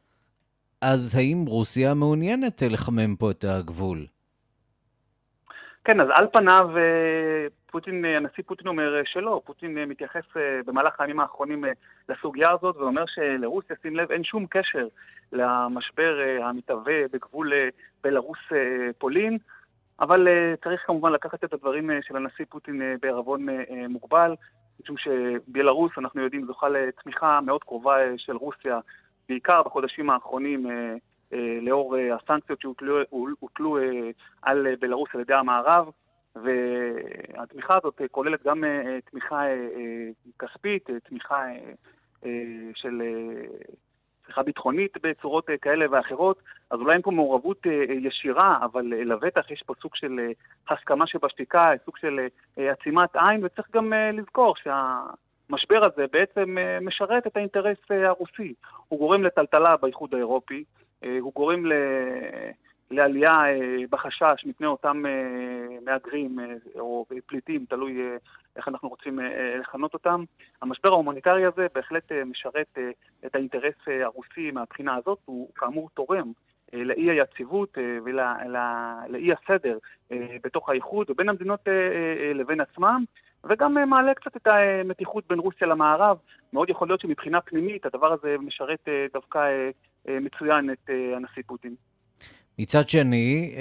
[0.94, 4.06] אז האם רוסיה מעוניינת אה, לחמם פה את הגבול?
[5.84, 10.24] כן, אז על פניו אה, פוטין, אה, הנשיא פוטין אומר שלא, פוטין מתייחס
[10.66, 11.66] במהלך הימים האחרונים
[12.10, 14.88] לסוגיה הזאת ואומר שלרוסיה, שים לב, אין שום קשר
[15.32, 17.54] למשבר המתהווה בגבול
[18.04, 19.38] בלרוס-פולין,
[20.00, 20.28] אבל
[20.64, 23.46] צריך כמובן לקחת את הדברים של הנשיא פוטין בערבון
[23.90, 24.36] מוגבל,
[24.84, 28.80] משום שבלרוס, אנחנו יודעים, זוכה לתמיכה מאוד קרובה של רוסיה
[29.30, 30.96] בעיקר בחודשים האחרונים אה,
[31.34, 33.78] אה, לאור אה, הסנקציות שהוטלו
[34.42, 35.90] על בלרוס על ידי המערב,
[36.36, 38.64] והתמיכה הזאת כוללת גם
[39.12, 39.44] תמיכה
[40.40, 41.46] כספית, תמיכה
[42.76, 43.02] של
[44.26, 49.74] תמיכה ביטחונית בצורות כאלה ואחרות, אז אולי אין פה מעורבות ישירה, אבל לבטח יש פה
[49.82, 50.20] סוג של
[50.70, 55.00] הסכמה שבשתיקה, סוג של עצימת עין, וצריך גם לזכור שה...
[55.50, 58.54] המשבר הזה בעצם אה, משרת את האינטרס אה, הרוסי.
[58.88, 60.64] הוא גורם לטלטלה באיחוד האירופי,
[61.04, 61.74] אה, הוא גורם ל...
[62.92, 63.34] לעלייה
[63.90, 65.04] בחשש מפני אותם
[65.86, 66.40] מהגרים
[66.80, 68.02] או פליטים, תלוי
[68.56, 69.20] איך אנחנו רוצים
[69.60, 70.24] לכנות אותם.
[70.62, 72.78] המשבר ההומניטרי הזה בהחלט משרת
[73.26, 76.32] את האינטרס הרוסי מהבחינה הזאת, הוא כאמור תורם
[76.74, 79.78] לאי היציבות ולאי הסדר
[80.44, 81.68] בתוך האיחוד ובין המדינות
[82.36, 83.04] לבין עצמם,
[83.50, 86.18] וגם אה, מעלה קצת את המתיחות בין רוסיה למערב.
[86.54, 89.40] מאוד יכול להיות שמבחינה פנימית הדבר הזה משרת אה, דווקא
[90.08, 91.76] אה, מצוין את הנשיא פוטין.
[92.60, 93.56] מצד שני,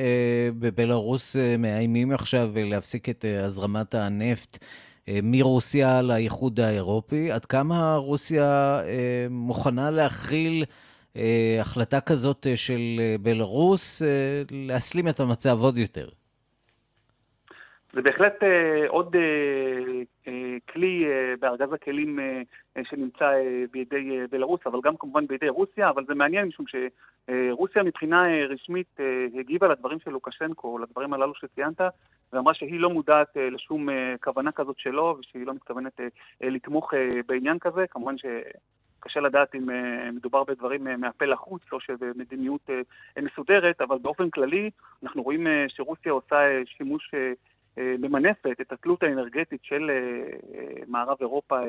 [0.59, 4.64] בבלארוס מאיימים עכשיו להפסיק את הזרמת הנפט
[5.23, 7.31] מרוסיה לאיחוד האירופי.
[7.33, 8.81] עד כמה רוסיה
[9.31, 10.64] מוכנה להכיל
[11.61, 14.03] החלטה כזאת של בלארוס
[14.51, 16.09] להסלים את המצב עוד יותר?
[17.94, 22.42] זה בהחלט אה, עוד אה, אה, כלי אה, בארגז הכלים אה,
[22.76, 26.66] אה, שנמצא אה, בידי אה, בלרוס, אבל גם כמובן בידי רוסיה, אבל זה מעניין משום
[26.66, 31.80] שרוסיה מבחינה אה, רשמית אה, הגיבה לדברים של לוקשנקו, לדברים הללו שציינת,
[32.33, 36.07] ואמרה שהיא לא מודעת אה, לשום אה, כוונה כזאת שלו, ושהיא לא מתכוונת אה,
[36.42, 37.85] אה, לתמוך אה, בעניין כזה.
[37.90, 38.24] כמובן ש...
[39.04, 44.30] קשה לדעת אם uh, מדובר בדברים uh, מהפה לחוץ או שבמדיניות uh, מסודרת, אבל באופן
[44.30, 44.70] כללי
[45.02, 47.33] אנחנו רואים uh, שרוסיה עושה uh, שימוש uh, אה,
[47.76, 49.96] ממנפת את התלות האנרגטית של אה,
[50.58, 51.60] אה, מערב אירופה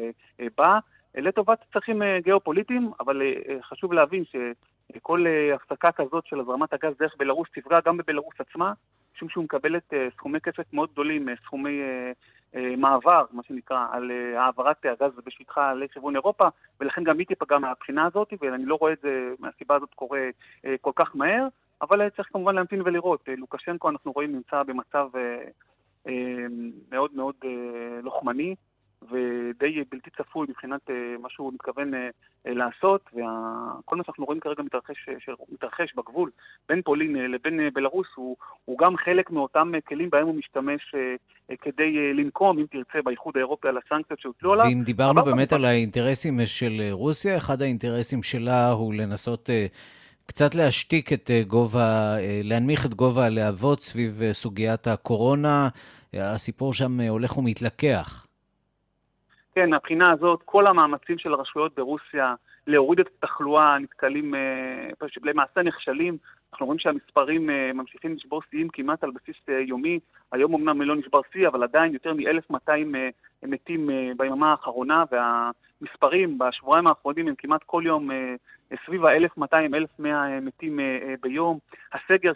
[0.57, 0.79] בה,
[1.15, 3.21] לטובת צרכים גיאופוליטיים, אבל
[3.61, 8.73] חשוב להבין שכל הפסקה כזאת של הזרמת הגז דרך בלרוס תפגע גם בבלרוס עצמה,
[9.15, 11.81] משום שהוא מקבלת סכומי כסף מאוד גדולים, סכומי
[12.77, 16.47] מעבר, מה שנקרא, על העברת הגז בשטחה לכיוון אירופה,
[16.79, 20.21] ולכן גם היא תיפגע מהבחינה הזאת, ואני לא רואה את זה מהסיבה הזאת קורה
[20.81, 21.47] כל כך מהר,
[21.81, 23.29] אבל צריך כמובן להמתין ולראות.
[23.37, 25.09] לוקשנקו, אנחנו רואים, נמצא במצב
[26.91, 27.35] מאוד מאוד
[28.03, 28.55] לוחמני.
[29.11, 30.81] ודי בלתי צפוי מבחינת
[31.19, 31.91] מה שהוא מתכוון
[32.45, 35.09] לעשות, וכל מה שאנחנו רואים כרגע מתרחש,
[35.51, 36.31] מתרחש בגבול
[36.69, 40.95] בין פולין לבין בלרוס הוא, הוא גם חלק מאותם כלים בהם הוא משתמש
[41.61, 44.65] כדי לנקום, אם תרצה, באיחוד האירופי על הסנקציות שהוטלו עליו.
[44.65, 49.49] ואם דיברנו באמת על האינטרסים של רוסיה, אחד האינטרסים שלה הוא לנסות...
[50.25, 55.69] קצת להשתיק את גובה, להנמיך את גובה הלהבות סביב סוגיית הקורונה.
[56.13, 58.25] הסיפור שם הולך ומתלקח.
[59.55, 62.35] כן, מהבחינה הזאת, כל המאמצים של הרשויות ברוסיה
[62.67, 64.89] להוריד את התחלואה נתקלים, אה,
[65.23, 66.17] למעשה נכשלים.
[66.51, 69.99] אנחנו רואים שהמספרים אה, ממשיכים לשבור שיאים כמעט על בסיס אה, יומי.
[70.31, 72.71] היום אמנם לא נשבר שיא, אבל עדיין יותר מ-1,200
[73.43, 78.09] מתים ביממה האחרונה, והמספרים בשבועיים האחרונים הם כמעט כל יום
[78.85, 80.05] סביב ה-1,200-1,100
[80.41, 80.79] מתים
[81.21, 81.59] ביום.
[81.93, 82.31] הסגר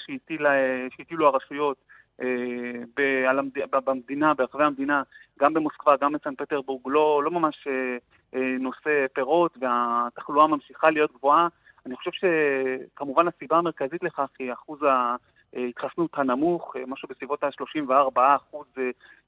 [0.97, 1.77] שהטילו הרשויות
[3.85, 5.03] במדינה, ברחבי המדינה,
[5.39, 7.97] גם במוסקבה, גם בסן פטרבורג, לא, לא ממש אה,
[8.35, 11.47] אה, נושא פירות והתחלואה ממשיכה להיות גבוהה.
[11.85, 14.79] אני חושב שכמובן הסיבה המרכזית לכך היא אחוז
[15.53, 18.67] ההתחסנות הנמוך, אה, משהו בסביבות ה-34 אחוז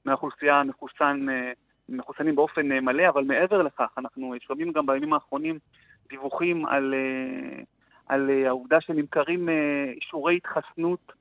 [0.04, 1.26] מהאוכלוסייה מחוסן,
[1.88, 5.58] מחוסנים באופן מלא, אבל מעבר לכך, אנחנו שומעים גם בימים האחרונים
[6.08, 6.94] דיווחים על,
[8.06, 9.48] על העובדה שנמכרים
[9.96, 11.12] אישורי התחסנות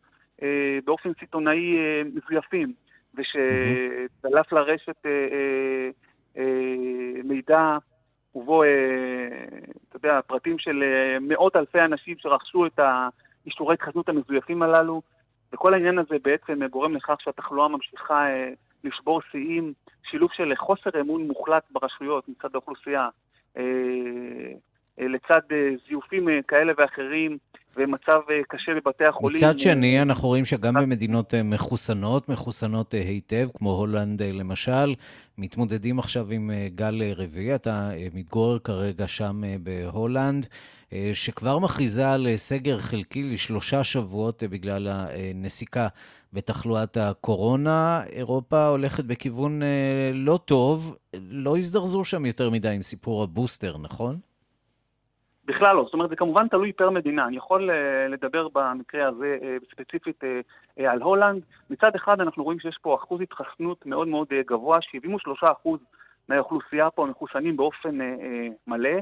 [0.86, 1.78] באופן סיטונאי
[2.14, 2.74] מזויפים.
[3.16, 5.90] ושדלף לרשת אה, אה,
[6.38, 7.78] אה, מידע
[8.36, 10.84] ובו, אתה יודע, פרטים של
[11.22, 15.02] מאות אלפי אנשים שרכשו את האישורי התחזנות המזויפים הללו,
[15.54, 18.26] וכל העניין הזה בעצם גורם לכך שהתחלואה ממשיכה
[18.84, 19.74] לשבור שיאים,
[20.04, 23.10] שילוב של חוסר אמון מוחלט ברשויות מצד האוכלוסייה,
[24.98, 25.42] לצד
[25.88, 27.38] זיופים כאלה ואחרים,
[27.78, 29.38] ומצב אה, קשה בבתי החולים.
[29.38, 34.96] מצד שני, אנחנו רואים שגם במדינות אה, מחוסנות, מחוסנות אה, היטב, כמו הולנד למשל,
[35.38, 37.56] מתמודדים עכשיו עם גל רביעי.
[37.56, 40.48] אתה מתגורר כרגע שם בהולנד,
[41.14, 45.88] שכבר מכריזה על סגר חלקי לשלושה שבועות בגלל הנסיקה
[46.34, 48.04] בתחלואת הקורונה.
[48.10, 49.62] אירופה הולכת בכיוון
[50.14, 50.96] לא טוב.
[51.14, 54.20] לא הזדרזו שם יותר מדי עם סיפור הבוסטר, נכון?
[55.52, 57.74] בכלל לא, זאת אומרת זה כמובן תלוי פר מדינה, אני יכול uh,
[58.10, 63.22] לדבר במקרה הזה uh, ספציפית uh, על הולנד, מצד אחד אנחנו רואים שיש פה אחוז
[63.22, 64.80] התחסנות מאוד מאוד גבוה,
[65.66, 65.70] 73%
[66.30, 67.98] מהאוכלוסייה פה מחוסנים באופן
[68.68, 69.00] מלא,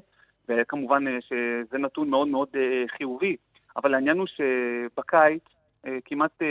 [0.50, 2.50] וכמובן שזה נתון מאוד מאוד
[2.98, 3.36] חיובי,
[3.78, 5.44] אבל העניין הוא שבקיץ
[6.06, 6.42] כמעט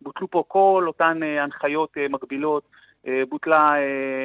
[0.00, 2.62] בוטלו פה כל אותן הנחיות מגבילות,
[3.28, 3.74] בוטלה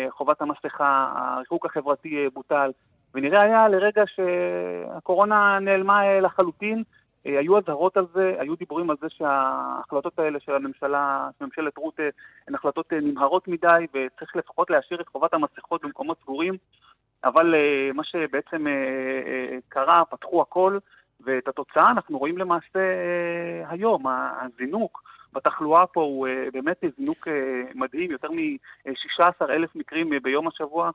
[0.10, 2.72] חובת המסכה, הריחוק החברתי בוטל,
[3.16, 6.84] ונראה היה לרגע שהקורונה נעלמה אה, לחלוטין.
[7.26, 11.78] אה, היו אזהרות על זה, היו דיבורים על זה שההחלטות האלה של הממשלה, של ממשלת
[11.78, 12.10] רות, אה,
[12.48, 16.54] הן החלטות נמהרות מדי, וצריך לפחות להשאיר את חובת המסכות במקומות סגורים.
[17.24, 17.56] אבל
[17.94, 18.66] מה שבעצם
[19.70, 20.78] קרה, פתחו הכל,
[21.22, 22.80] ואת התוצאה אנחנו רואים למעשה
[23.68, 25.04] היום, הזינוק.
[25.34, 27.28] בתחלואה פה הוא באמת זינוק
[27.76, 30.92] מדהים, יותר מ-16 אלף מקרים ביום השבוע,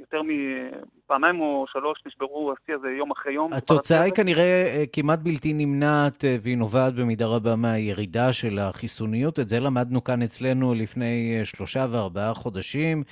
[0.00, 3.52] יותר מפעמיים או שלוש נשברו השיא הזה יום אחרי יום.
[3.52, 9.40] התוצאה היא כנראה אה, כמעט בלתי נמנעת, אה, והיא נובעת במידה רבה מהירידה של החיסוניות.
[9.40, 13.02] את זה למדנו כאן אצלנו לפני שלושה וארבעה חודשים.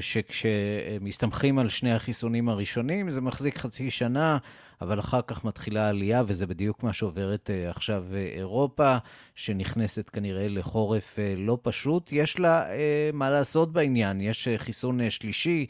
[0.00, 4.38] שכשמסתמכים על שני החיסונים הראשונים, זה מחזיק חצי שנה,
[4.82, 8.96] אבל אחר כך מתחילה עלייה, וזה בדיוק מה שעוברת אה, עכשיו אה, אירופה,
[9.34, 12.12] שנכנסת כנראה לחורף אה, לא פשוט.
[12.12, 12.64] יש לה
[13.12, 15.66] מה לעשות בעניין, יש חיסון שלישי.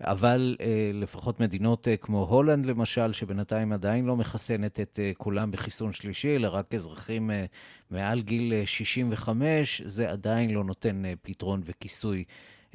[0.00, 0.56] אבל
[0.94, 6.74] לפחות מדינות כמו הולנד, למשל, שבינתיים עדיין לא מחסנת את כולם בחיסון שלישי, אלא רק
[6.74, 7.30] אזרחים
[7.90, 12.24] מעל גיל 65, זה עדיין לא נותן פתרון וכיסוי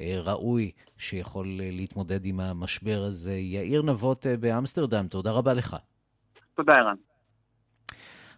[0.00, 3.32] ראוי שיכול אה, להתמודד עם המשבר הזה.
[3.32, 5.76] יאיר נבות אה, באמסטרדם, תודה רבה לך.
[6.54, 6.94] תודה, ערן.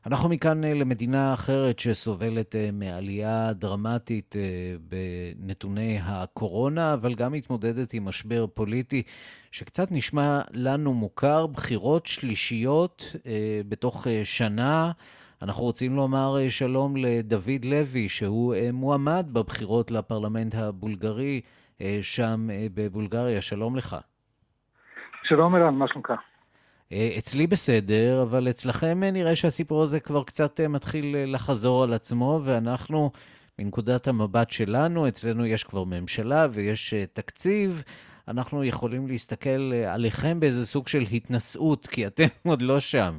[0.06, 4.34] אנחנו מכאן למדינה אחרת שסובלת מעלייה דרמטית
[4.80, 9.02] בנתוני הקורונה, אבל גם מתמודדת עם משבר פוליטי
[9.52, 13.16] שקצת נשמע לנו מוכר, בחירות שלישיות
[13.68, 14.92] בתוך שנה.
[15.42, 21.40] אנחנו רוצים לומר אה, שלום לדוד לוי, שהוא אה, מועמד בבחירות לפרלמנט הבולגרי
[21.80, 23.42] אה, שם בבולגריה.
[23.42, 23.96] שלום לך.
[25.24, 26.12] שלום אלן, מה שלומך?
[27.18, 33.10] אצלי בסדר, אבל אצלכם נראה שהסיפור הזה כבר קצת מתחיל לחזור על עצמו, ואנחנו
[33.58, 37.84] מנקודת המבט שלנו, אצלנו יש כבר ממשלה ויש תקציב,
[38.28, 43.18] אנחנו יכולים להסתכל עליכם באיזה סוג של התנשאות, כי אתם עוד לא שם.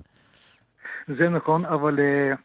[1.08, 2.00] זה נכון, אבל,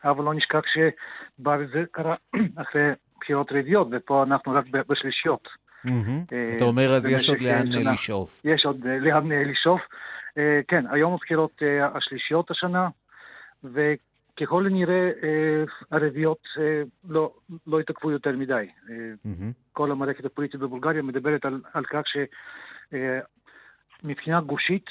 [0.04, 2.14] אבל לא נשכח שבארץ זה קרה
[2.62, 2.90] אחרי
[3.20, 5.48] בחירות רביעיות, ופה אנחנו רק בשלישיות.
[6.56, 8.40] אתה אומר, אז יש עוד לאן לשאוף.
[8.44, 9.80] יש עוד לאן לשאוף.
[10.68, 11.62] כן, היום הבחירות
[11.94, 12.88] השלישיות השנה,
[13.64, 15.10] וככל הנראה
[15.90, 16.42] הרביעיות
[17.08, 17.32] לא,
[17.66, 18.68] לא התעכבו יותר מדי.
[19.72, 22.02] כל המערכת הפוליטית בבולגריה מדברת על, על כך
[24.02, 24.86] שמבחינה גושית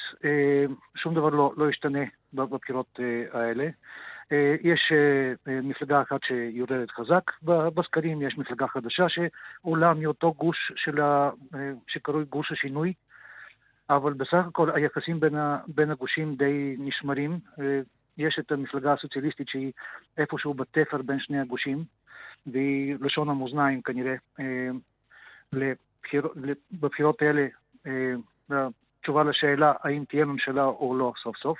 [0.96, 2.04] שום דבר לא, לא ישתנה
[2.36, 3.00] בבחירות
[3.32, 3.68] האלה.
[4.62, 4.92] יש
[5.48, 11.30] מפלגה אחת שיורדת חזק בסקרים, יש מפלגה חדשה שעולה מאותו גוש של ה...
[11.88, 12.94] שקרוי גוש השינוי,
[13.90, 15.60] אבל בסך הכל היחסים בין, ה...
[15.68, 17.40] בין הגושים די נשמרים.
[18.18, 19.72] יש את המפלגה הסוציאליסטית שהיא
[20.18, 21.84] איפשהו בתפר בין שני הגושים,
[22.48, 24.16] והיא לשון המאזניים כנראה.
[25.54, 26.28] לבחיר...
[26.72, 27.48] בבחירות האלה,
[28.50, 31.60] התשובה לשאלה האם תהיה ממשלה או לא סוף סוף.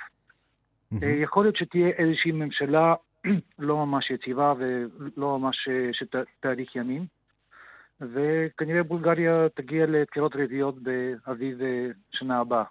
[0.94, 1.04] Mm-hmm.
[1.22, 2.94] יכול להיות שתהיה איזושהי ממשלה
[3.58, 7.06] לא ממש יציבה ולא ממש שתאריך ימים,
[8.00, 11.58] וכנראה בולגריה תגיע לבחירות רביעיות באביב
[12.10, 12.64] שנה הבאה.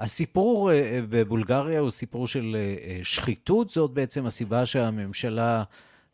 [0.00, 0.70] הסיפור
[1.10, 2.56] בבולגריה הוא סיפור של
[3.02, 5.62] שחיתות, זאת בעצם הסיבה שהממשלה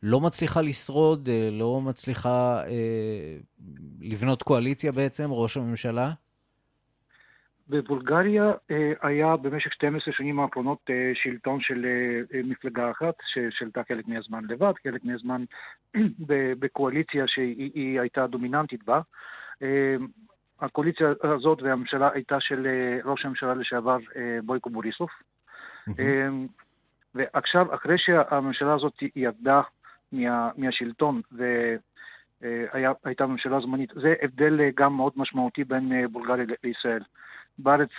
[0.02, 2.62] לא מצליחה לשרוד, לא מצליחה
[4.00, 6.12] לבנות קואליציה בעצם, ראש הממשלה?
[7.70, 8.52] בבולגריה
[9.02, 11.86] היה במשך 12 שנים האחרונות שלטון של
[12.44, 15.44] מפלגה אחת, ששלטה חלק מהזמן לבד, חלק מהזמן
[16.60, 19.00] בקואליציה שהיא הייתה דומיננטית בה.
[20.60, 22.66] הקואליציה הזאת והממשלה הייתה של
[23.04, 23.98] ראש הממשלה לשעבר
[24.44, 25.10] בויקו בוריסוף.
[27.14, 29.60] ועכשיו, אחרי שהממשלה הזאת ירדה
[30.12, 31.20] מה, מהשלטון
[32.52, 37.02] והייתה ממשלה זמנית, זה הבדל גם מאוד משמעותי בין בולגריה לישראל.
[37.58, 37.90] בארץ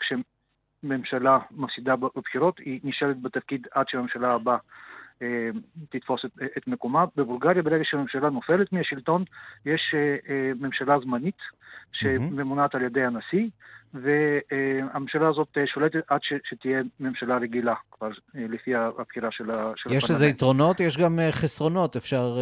[0.00, 4.58] כשממשלה מפסידה בבחירות, היא נשארת בתפקיד עד שהממשלה הבאה
[5.90, 7.04] תתפוס את, את מקומה.
[7.16, 9.24] בבולגריה, ברגע שהממשלה נופלת מהשלטון,
[9.66, 9.94] יש
[10.60, 11.38] ממשלה זמנית
[11.92, 13.48] שממונת על ידי הנשיא,
[13.94, 19.76] והממשלה הזאת שולטת עד ש, שתהיה ממשלה רגילה, כבר לפי הבחירה של הפרלמנט.
[20.04, 21.96] יש לזה יתרונות, יש גם חסרונות.
[21.96, 22.38] אפשר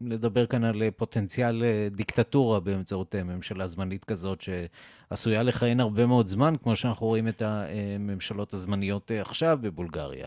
[0.00, 6.76] לדבר כאן על פוטנציאל דיקטטורה באמצעות ממשלה זמנית כזאת, שעשויה לכהן הרבה מאוד זמן, כמו
[6.76, 10.26] שאנחנו רואים את הממשלות הזמניות עכשיו בבולגריה.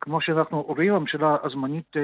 [0.00, 1.96] כמו שאנחנו רואים, הממשלה הזמנית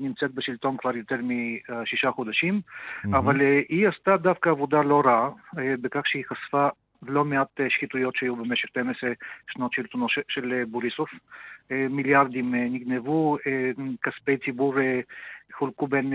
[0.00, 3.18] נמצאת בשלטון כבר יותר משישה חודשים, mm-hmm.
[3.18, 6.68] אבל היא עשתה דווקא עבודה לא רעה, בכך שהיא חשפה
[7.02, 9.10] לא מעט שחיתויות שהיו במשך 12
[9.50, 11.10] שנות שלטונו של בוריסוף.
[11.70, 13.38] מיליארדים נגנבו,
[14.02, 14.74] כספי ציבור
[15.52, 16.12] חולקו בין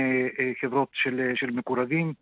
[0.61, 2.13] חברות של, של מקורבים,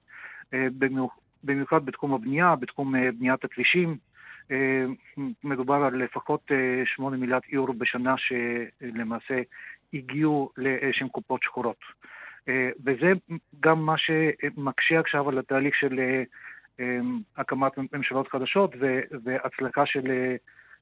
[1.43, 3.97] במיוחד בתחום הבנייה, בתחום בניית הכבישים.
[5.43, 6.51] מדובר על לפחות
[6.85, 9.41] 8 מיליארד יורו בשנה שלמעשה
[9.93, 11.79] הגיעו לאיזשהן קופות שחורות.
[12.85, 13.11] וזה
[13.59, 15.99] גם מה שמקשה עכשיו על התהליך של
[17.37, 18.75] הקמת ממשלות חדשות
[19.23, 20.35] והצלחה של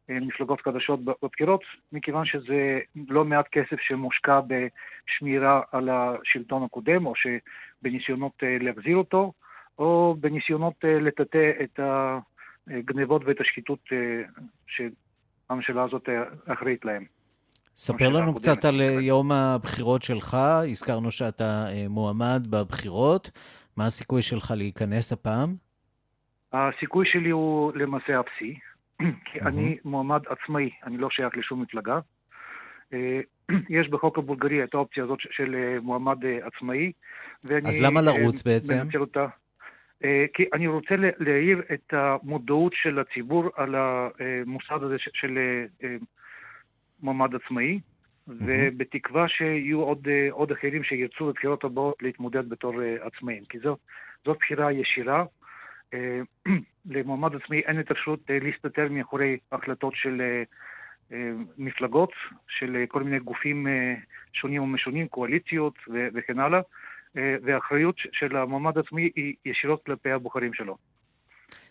[0.09, 8.43] מפלגות חדשות בבחירות, מכיוון שזה לא מעט כסף שמושקע בשמירה על השלטון הקודם, או שבניסיונות
[8.59, 9.33] להחזיר אותו,
[9.79, 12.19] או בניסיונות לטאטא את ה...
[12.67, 13.79] הגנבות ואת השחיתות
[14.67, 16.09] שהממשלה הזאת
[16.45, 17.05] אחראית להם.
[17.75, 20.37] ספר לנו קצת על יום הבחירות שלך.
[20.71, 23.31] הזכרנו שאתה מועמד בבחירות.
[23.77, 25.55] מה הסיכוי שלך להיכנס הפעם?
[26.53, 28.59] הסיכוי שלי הוא למעשה אפסי,
[29.25, 31.99] כי אני מועמד עצמאי, אני לא שייך לשום מפלגה.
[33.79, 36.91] יש בחוק הבולגרי את האופציה הזאת של מועמד עצמאי,
[37.43, 37.69] ואני...
[37.69, 38.87] אז למה לרוץ בעצם?
[38.99, 39.27] אותה.
[40.33, 45.37] כי אני רוצה להעיר את המודעות של הציבור על המוסד הזה של
[47.01, 47.79] מועמד עצמאי,
[48.27, 53.79] ובתקווה שיהיו עוד, עוד אחרים שירצו בבחירות הבאות להתמודד בתור עצמאים, כי זאת,
[54.25, 55.25] זאת בחירה ישירה.
[56.89, 60.21] למועמד עצמאי אין את אפשרות להסתתר מאחורי החלטות של
[61.57, 62.11] מפלגות,
[62.47, 63.67] של כל מיני גופים
[64.33, 66.61] שונים ומשונים, קואליציות וכן הלאה.
[67.43, 70.77] והאחריות של המועמד עצמי היא ישירות כלפי הבוחרים שלו.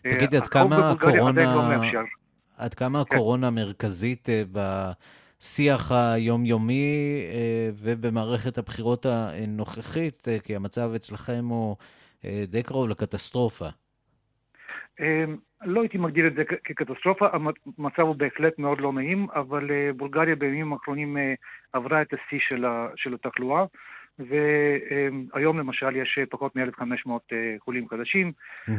[0.01, 1.53] תגיד, עד כמה הקורונה...
[1.53, 2.01] לא
[2.57, 3.15] עד כמה כן.
[3.15, 7.25] הקורונה מרכזית בשיח היומיומי
[7.73, 11.75] ובמערכת הבחירות הנוכחית, כי המצב אצלכם הוא
[12.47, 13.65] די קרוב לקטסטרופה.
[15.65, 17.27] לא הייתי מגדיר את זה כקטסטרופה,
[17.77, 21.17] המצב הוא בהחלט מאוד לא נעים, אבל בולגריה בימים האחרונים
[21.73, 22.39] עברה את השיא
[22.95, 23.65] של התחלואה.
[24.19, 27.11] והיום למשל יש פחות מ-1,500
[27.59, 28.31] חולים חדשים.
[28.67, 28.71] Mm-hmm.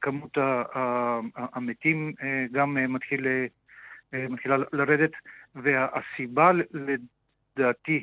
[0.00, 0.38] כמות
[1.34, 2.12] המתים
[2.52, 3.26] גם מתחיל,
[4.12, 5.10] מתחילה לרדת,
[5.54, 6.50] והסיבה
[7.56, 8.02] לדעתי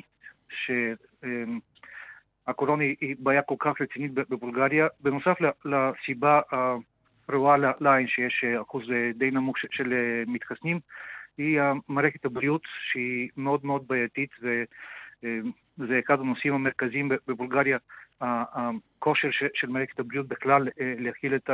[2.46, 6.40] שהקורונה היא בעיה כל כך רצינית בבולגריה, בנוסף לסיבה
[7.28, 8.84] הראויה לעין שיש אחוז
[9.14, 9.94] די נמוך של
[10.26, 10.80] מתחסנים,
[11.38, 14.30] היא מערכת הבריאות שהיא מאוד מאוד בעייתית
[15.78, 17.78] וזה אחד הנושאים המרכזיים בבולגריה,
[18.20, 21.50] הכושר של מערכת הבריאות בכלל להכיל את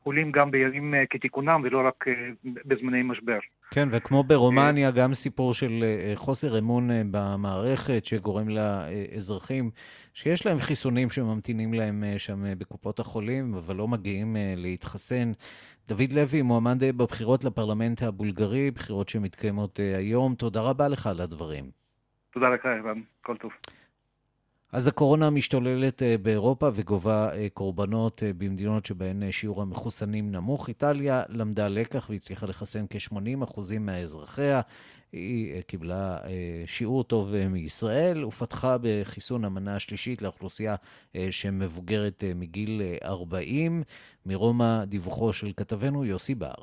[0.00, 2.04] החולים גם בימים כתיקונם ולא רק
[2.44, 3.38] בזמני משבר.
[3.74, 9.70] כן, וכמו ברומניה, גם סיפור של חוסר אמון במערכת שגורם לאזרחים
[10.12, 15.32] שיש להם חיסונים שממתינים להם שם בקופות החולים, אבל לא מגיעים להתחסן.
[15.88, 20.34] דוד לוי, מועמד בבחירות לפרלמנט הבולגרי, בחירות שמתקיימות היום.
[20.34, 21.70] תודה רבה לך על הדברים.
[22.32, 23.00] תודה לך, אירן.
[23.22, 23.50] כל טוב.
[24.74, 30.68] אז הקורונה משתוללת באירופה וגובה קורבנות במדינות שבהן שיעור המחוסנים נמוך.
[30.68, 34.60] איטליה למדה לקח והצליחה לחסן כ-80% מהאזרחיה.
[35.12, 36.18] היא קיבלה
[36.66, 40.74] שיעור טוב מישראל ופתחה בחיסון המנה השלישית לאוכלוסייה
[41.30, 43.82] שמבוגרת מגיל 40.
[44.26, 46.54] מרומא דיווחו של כתבנו יוסי בר.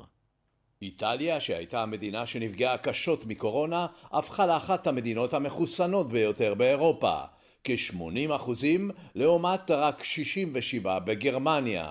[0.82, 7.20] איטליה, שהייתה המדינה שנפגעה קשות מקורונה, הפכה לאחת המדינות המחוסנות ביותר באירופה.
[7.64, 11.90] כ-80 אחוזים לעומת רק 67 בגרמניה.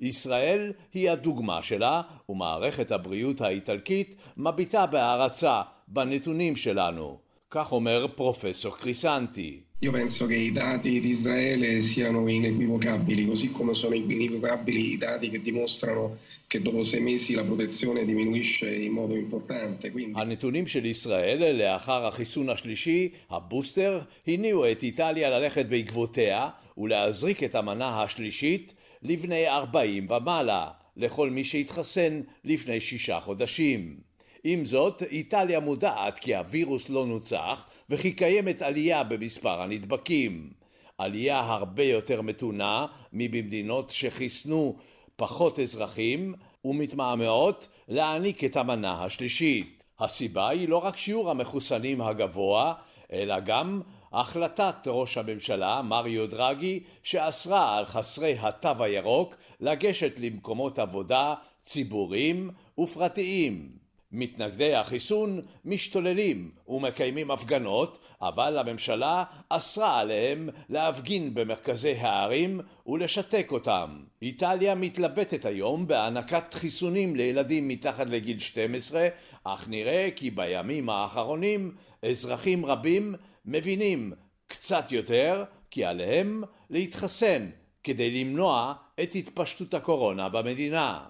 [0.00, 7.18] ישראל היא הדוגמה שלה, ומערכת הבריאות האיטלקית מביטה בהערצה בנתונים שלנו.
[7.50, 9.60] כך אומר פרופסור קריסנטי.
[9.84, 15.28] Io penso che i dati di Israele siano inequivocabili, così come sono inequivocabili i dati
[15.28, 19.90] che dimostrano che dopo sei mesi la protezione diminuisce in modo importante.
[19.90, 20.20] Quindi...
[20.20, 28.02] הנתונים של ישראל לאחר החיסון השלישי, הבוסטר, הניעו את איטליה ללכת בעקבותיה ולהזריק את המנה
[28.02, 33.96] השלישית לבני 40 ומעלה, לכל מי שהתחסן לפני שישה חודשים.
[34.44, 40.50] עם זאת, איטליה מודעת כי הווירוס לא נוצח וכי קיימת עלייה במספר הנדבקים.
[40.98, 44.76] עלייה הרבה יותר מתונה מבמדינות שחיסנו
[45.16, 49.84] פחות אזרחים ומתמהמהות להעניק את המנה השלישית.
[50.00, 52.74] הסיבה היא לא רק שיעור המחוסנים הגבוה,
[53.12, 53.80] אלא גם
[54.12, 63.81] החלטת ראש הממשלה מריו דרגי שאסרה על חסרי התו הירוק לגשת למקומות עבודה ציבוריים ופרטיים.
[64.12, 74.00] מתנגדי החיסון משתוללים ומקיימים הפגנות, אבל הממשלה אסרה עליהם להפגין במרכזי הערים ולשתק אותם.
[74.22, 79.08] איטליה מתלבטת היום בהענקת חיסונים לילדים מתחת לגיל 12,
[79.44, 84.12] אך נראה כי בימים האחרונים אזרחים רבים מבינים
[84.46, 87.50] קצת יותר כי עליהם להתחסן
[87.82, 91.04] כדי למנוע את התפשטות הקורונה במדינה.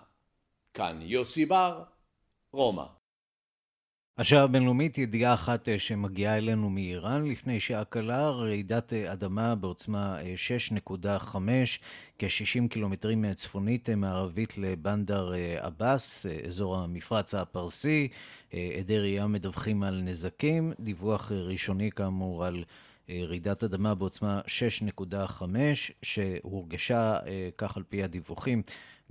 [0.74, 1.82] כאן יוסי בר
[2.56, 2.84] רומא.
[4.18, 10.18] השעה הבינלאומית, ידיעה אחת שמגיעה אלינו מאיראן לפני שעה קלה, רעידת אדמה בעוצמה
[10.88, 11.36] 6.5,
[12.18, 18.08] כ-60 קילומטרים צפונית מערבית לבנדר עבאס, אזור המפרץ הפרסי.
[18.52, 22.64] עדי ראייה מדווחים על נזקים, דיווח ראשוני כאמור על
[23.10, 24.40] רעידת אדמה בעוצמה
[25.00, 25.44] 6.5,
[26.02, 27.16] שהורגשה,
[27.56, 28.62] כך על פי הדיווחים,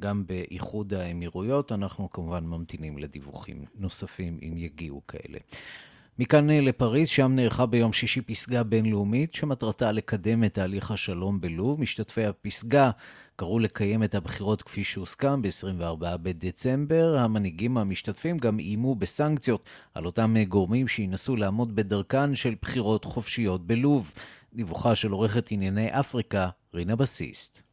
[0.02, 1.72] גם באיחוד האמירויות.
[1.72, 5.40] אנחנו כמובן ממתינים לדיווחים נוספים אם יגיעו כאלה.
[6.20, 11.82] מכאן לפריז, שם נערכה ביום שישי פסגה בינלאומית שמטרתה לקדם את תהליך השלום בלוב.
[11.82, 12.92] משתתפי הפסגה
[13.36, 17.18] קראו לקיים את הבחירות כפי שהוסכם ב-24 בדצמבר.
[17.18, 24.12] המנהיגים המשתתפים גם איימו בסנקציות על אותם גורמים שינסו לעמוד בדרכן של בחירות חופשיות בלוב.
[24.54, 27.71] דיווחה של עורכת ענייני אפריקה, רינה בסיסט.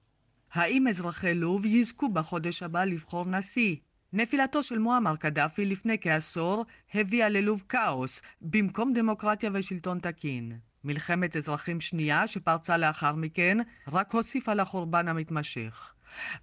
[0.52, 3.76] האם אזרחי לוב יזכו בחודש הבא לבחור נשיא?
[4.12, 10.58] נפילתו של מועמר קדאפי לפני כעשור הביאה ללוב כאוס, במקום דמוקרטיה ושלטון תקין.
[10.84, 15.92] מלחמת אזרחים שנייה שפרצה לאחר מכן רק הוסיפה לחורבן המתמשך.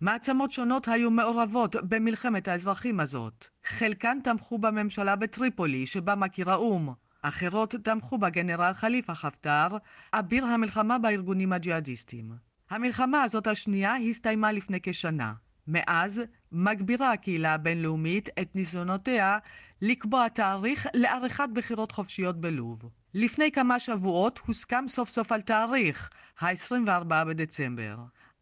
[0.01, 3.47] מעצמות שונות היו מעורבות במלחמת האזרחים הזאת.
[3.65, 6.93] חלקן תמכו בממשלה בטריפולי שבה מכיר האו"ם.
[7.21, 9.67] אחרות תמכו בגנרל חליפה חפטר,
[10.13, 12.44] אביר המלחמה בארגונים הג'יהאדיסטיים.
[12.69, 15.33] המלחמה הזאת השנייה הסתיימה לפני כשנה.
[15.67, 19.37] מאז מגבירה הקהילה הבינלאומית את ניסיונותיה
[19.81, 22.89] לקבוע תאריך לעריכת בחירות חופשיות בלוב.
[23.13, 26.09] לפני כמה שבועות הוסכם סוף סוף על תאריך,
[26.39, 27.95] ה-24 בדצמבר.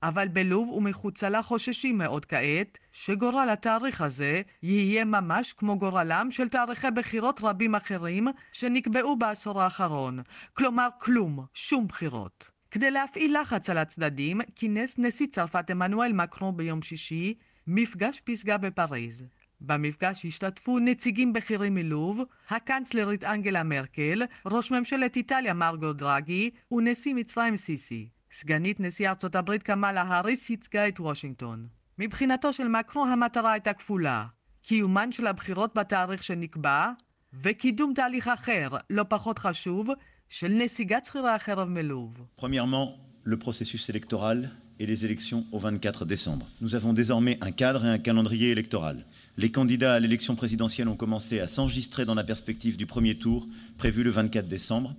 [0.04, 6.50] אבל בלוב ומחוצה לה חוששים מאוד כעת שגורל התאריך הזה יהיה ממש כמו גורלם של
[6.50, 10.20] תאריכי בחירות רבים אחרים שנקבעו בעשור האחרון.
[10.54, 12.53] כלומר כלום, שום בחירות.
[12.74, 17.34] כדי להפעיל לחץ על הצדדים, כינס נשיא צרפת עמנואל מקרון ביום שישי
[17.68, 19.26] מפגש פסגה בפריז.
[19.62, 27.58] במפגש השתתפו נציגים בכירים מלוב, הקנצלרית אנגלה מרקל, ראש ממשלת איטליה מרגו דרגי ונשיא מצרים
[27.58, 28.10] סיסי.
[28.32, 31.68] סגנית נשיא ארצות הברית קמאלה האריס ייצגה את וושינגטון.
[32.00, 34.26] מבחינתו של מקרו המטרה הייתה כפולה,
[34.62, 36.92] קיומן של הבחירות בתאריך שנקבע,
[37.34, 39.90] וקידום תהליך אחר, לא פחות חשוב,
[40.33, 42.27] של נסיגת שכירי החרב מלוב.
[42.37, 42.89] Premièrement,
[43.25, 44.51] le processus électoral
[44.81, 46.47] et les élections au 24 décembre.
[46.61, 49.07] Nous avons désormais un cadre et un calendrier électoral.
[49.37, 53.47] Les candidats à l'élection présidentielle ont commencé à s'enregistrer dans la perspective du premier tour
[53.77, 54.95] prévu le 24 décembre.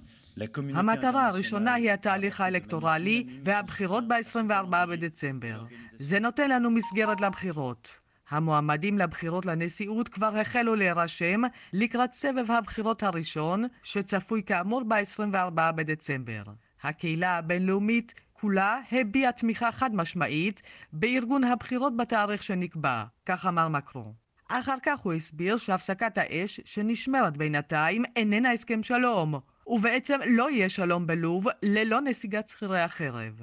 [0.73, 5.63] המטרה הראשונה היא התהליך האלקטורלי והבחירות ב-24 בדצמבר.
[5.99, 7.99] זה נותן לנו מסגרת לבחירות.
[8.28, 16.42] המועמדים לבחירות לנשיאות כבר החלו להירשם לקראת סבב הבחירות הראשון, שצפוי כאמור ב-24 בדצמבר.
[16.82, 20.62] הקהילה הבינלאומית כולה הביעה תמיכה חד משמעית
[20.92, 24.12] בארגון הבחירות בתאריך שנקבע, כך אמר מקרון.
[24.48, 29.34] אחר כך הוא הסביר שהפסקת האש שנשמרת בינתיים איננה הסכם שלום,
[29.66, 33.42] ובעצם לא יהיה שלום בלוב ללא נסיגת שכירי החרב.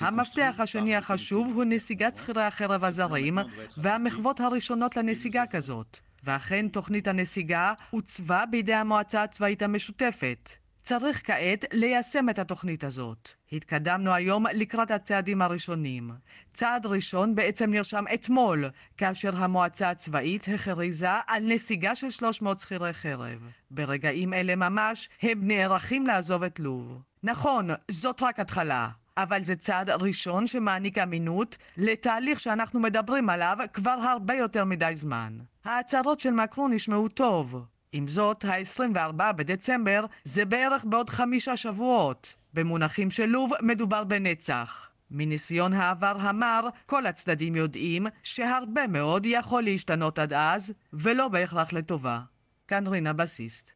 [0.00, 3.38] המפתח השני החשוב הוא נסיגת שכירי החרב הזרים
[3.76, 5.98] והמחוות הראשונות לנסיגה כזאת.
[6.24, 10.50] ואכן תוכנית הנסיגה עוצבה בידי המועצה הצבאית המשותפת.
[10.82, 13.30] צריך כעת ליישם את התוכנית הזאת.
[13.52, 16.10] התקדמנו היום לקראת הצעדים הראשונים.
[16.54, 18.64] צעד ראשון בעצם נרשם אתמול,
[18.96, 23.38] כאשר המועצה הצבאית הכריזה על נסיגה של 300 שכירי חרב.
[23.70, 27.02] ברגעים אלה ממש הם נערכים לעזוב את לוב.
[27.26, 28.88] נכון, זאת רק התחלה.
[29.16, 35.38] אבל זה צעד ראשון שמעניק אמינות לתהליך שאנחנו מדברים עליו כבר הרבה יותר מדי זמן.
[35.64, 37.66] ההצהרות של מקרון נשמעו טוב.
[37.92, 42.34] עם זאת, ה-24 בדצמבר זה בערך בעוד חמישה שבועות.
[42.54, 44.90] במונחים של לוב מדובר בנצח.
[45.10, 52.20] מניסיון העבר המר, כל הצדדים יודעים שהרבה מאוד יכול להשתנות עד אז, ולא בהכרח לטובה.
[52.68, 53.75] כאן רינה בסיסט.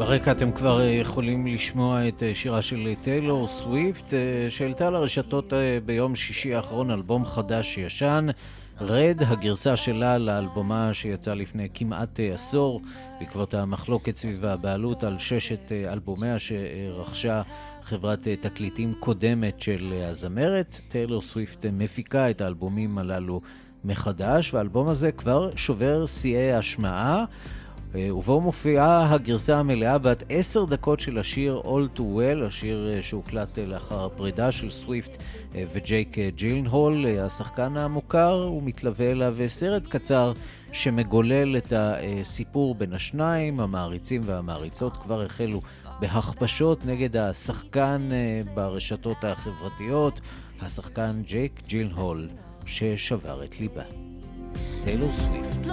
[0.00, 4.14] ברקע אתם כבר יכולים לשמוע את שירה של טיילור סוויפט,
[4.48, 5.52] שהעלתה לרשתות
[5.84, 8.26] ביום שישי האחרון אלבום חדש-ישן.
[8.80, 12.80] רד, הגרסה שלה לאלבומה שיצא לפני כמעט עשור,
[13.20, 17.42] בעקבות המחלוקת סביב הבעלות על ששת אלבומיה שרכשה
[17.82, 20.80] חברת תקליטים קודמת של הזמרת.
[20.88, 23.40] טיילור סוויפט מפיקה את האלבומים הללו
[23.84, 27.24] מחדש, והאלבום הזה כבר שובר שיאי השמעה.
[27.94, 34.04] ובו מופיעה הגרסה המלאה בת עשר דקות של השיר All Too Well, השיר שהוקלט לאחר
[34.04, 35.22] הפרידה של סוויפט
[35.52, 40.32] וג'ייק ג'ילנהול, השחקן המוכר, הוא מתלווה אליו סרט קצר
[40.72, 45.60] שמגולל את הסיפור בין השניים, המעריצים והמעריצות כבר החלו
[46.00, 48.08] בהכפשות נגד השחקן
[48.54, 50.20] ברשתות החברתיות,
[50.60, 52.28] השחקן ג'ייק ג'ילנהול,
[52.66, 53.82] ששבר את ליבה.
[54.84, 55.66] טיילור סוויפט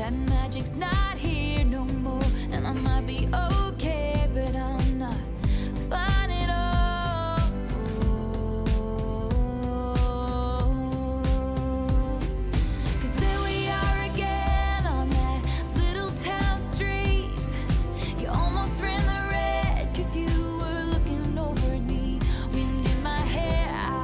[0.00, 2.22] That magic's not here no more,
[2.52, 3.99] and I might be okay,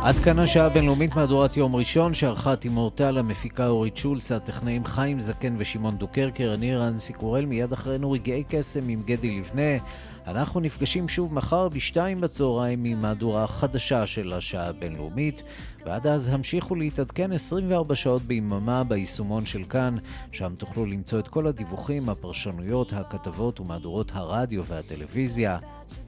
[0.06, 5.54] עד כאן השעה הבינלאומית מהדורת יום ראשון, שערכה תימורטל, המפיקה אורית שולץ, הטכנאים חיים זקן
[5.58, 9.84] ושמעון דוקרקר, אני רנסי קורל, מיד אחרינו רגעי קסם עם גדי לבנה.
[10.26, 15.42] אנחנו נפגשים שוב מחר בשתיים בצהריים עם מהדורה חדשה של השעה הבינלאומית,
[15.84, 19.96] ועד אז המשיכו להתעדכן 24 שעות ביממה ביישומון של כאן,
[20.32, 25.58] שם תוכלו למצוא את כל הדיווחים, הפרשנויות, הכתבות ומהדורות הרדיו והטלוויזיה.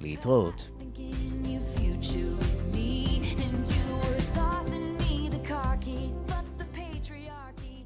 [0.01, 0.69] להתראות.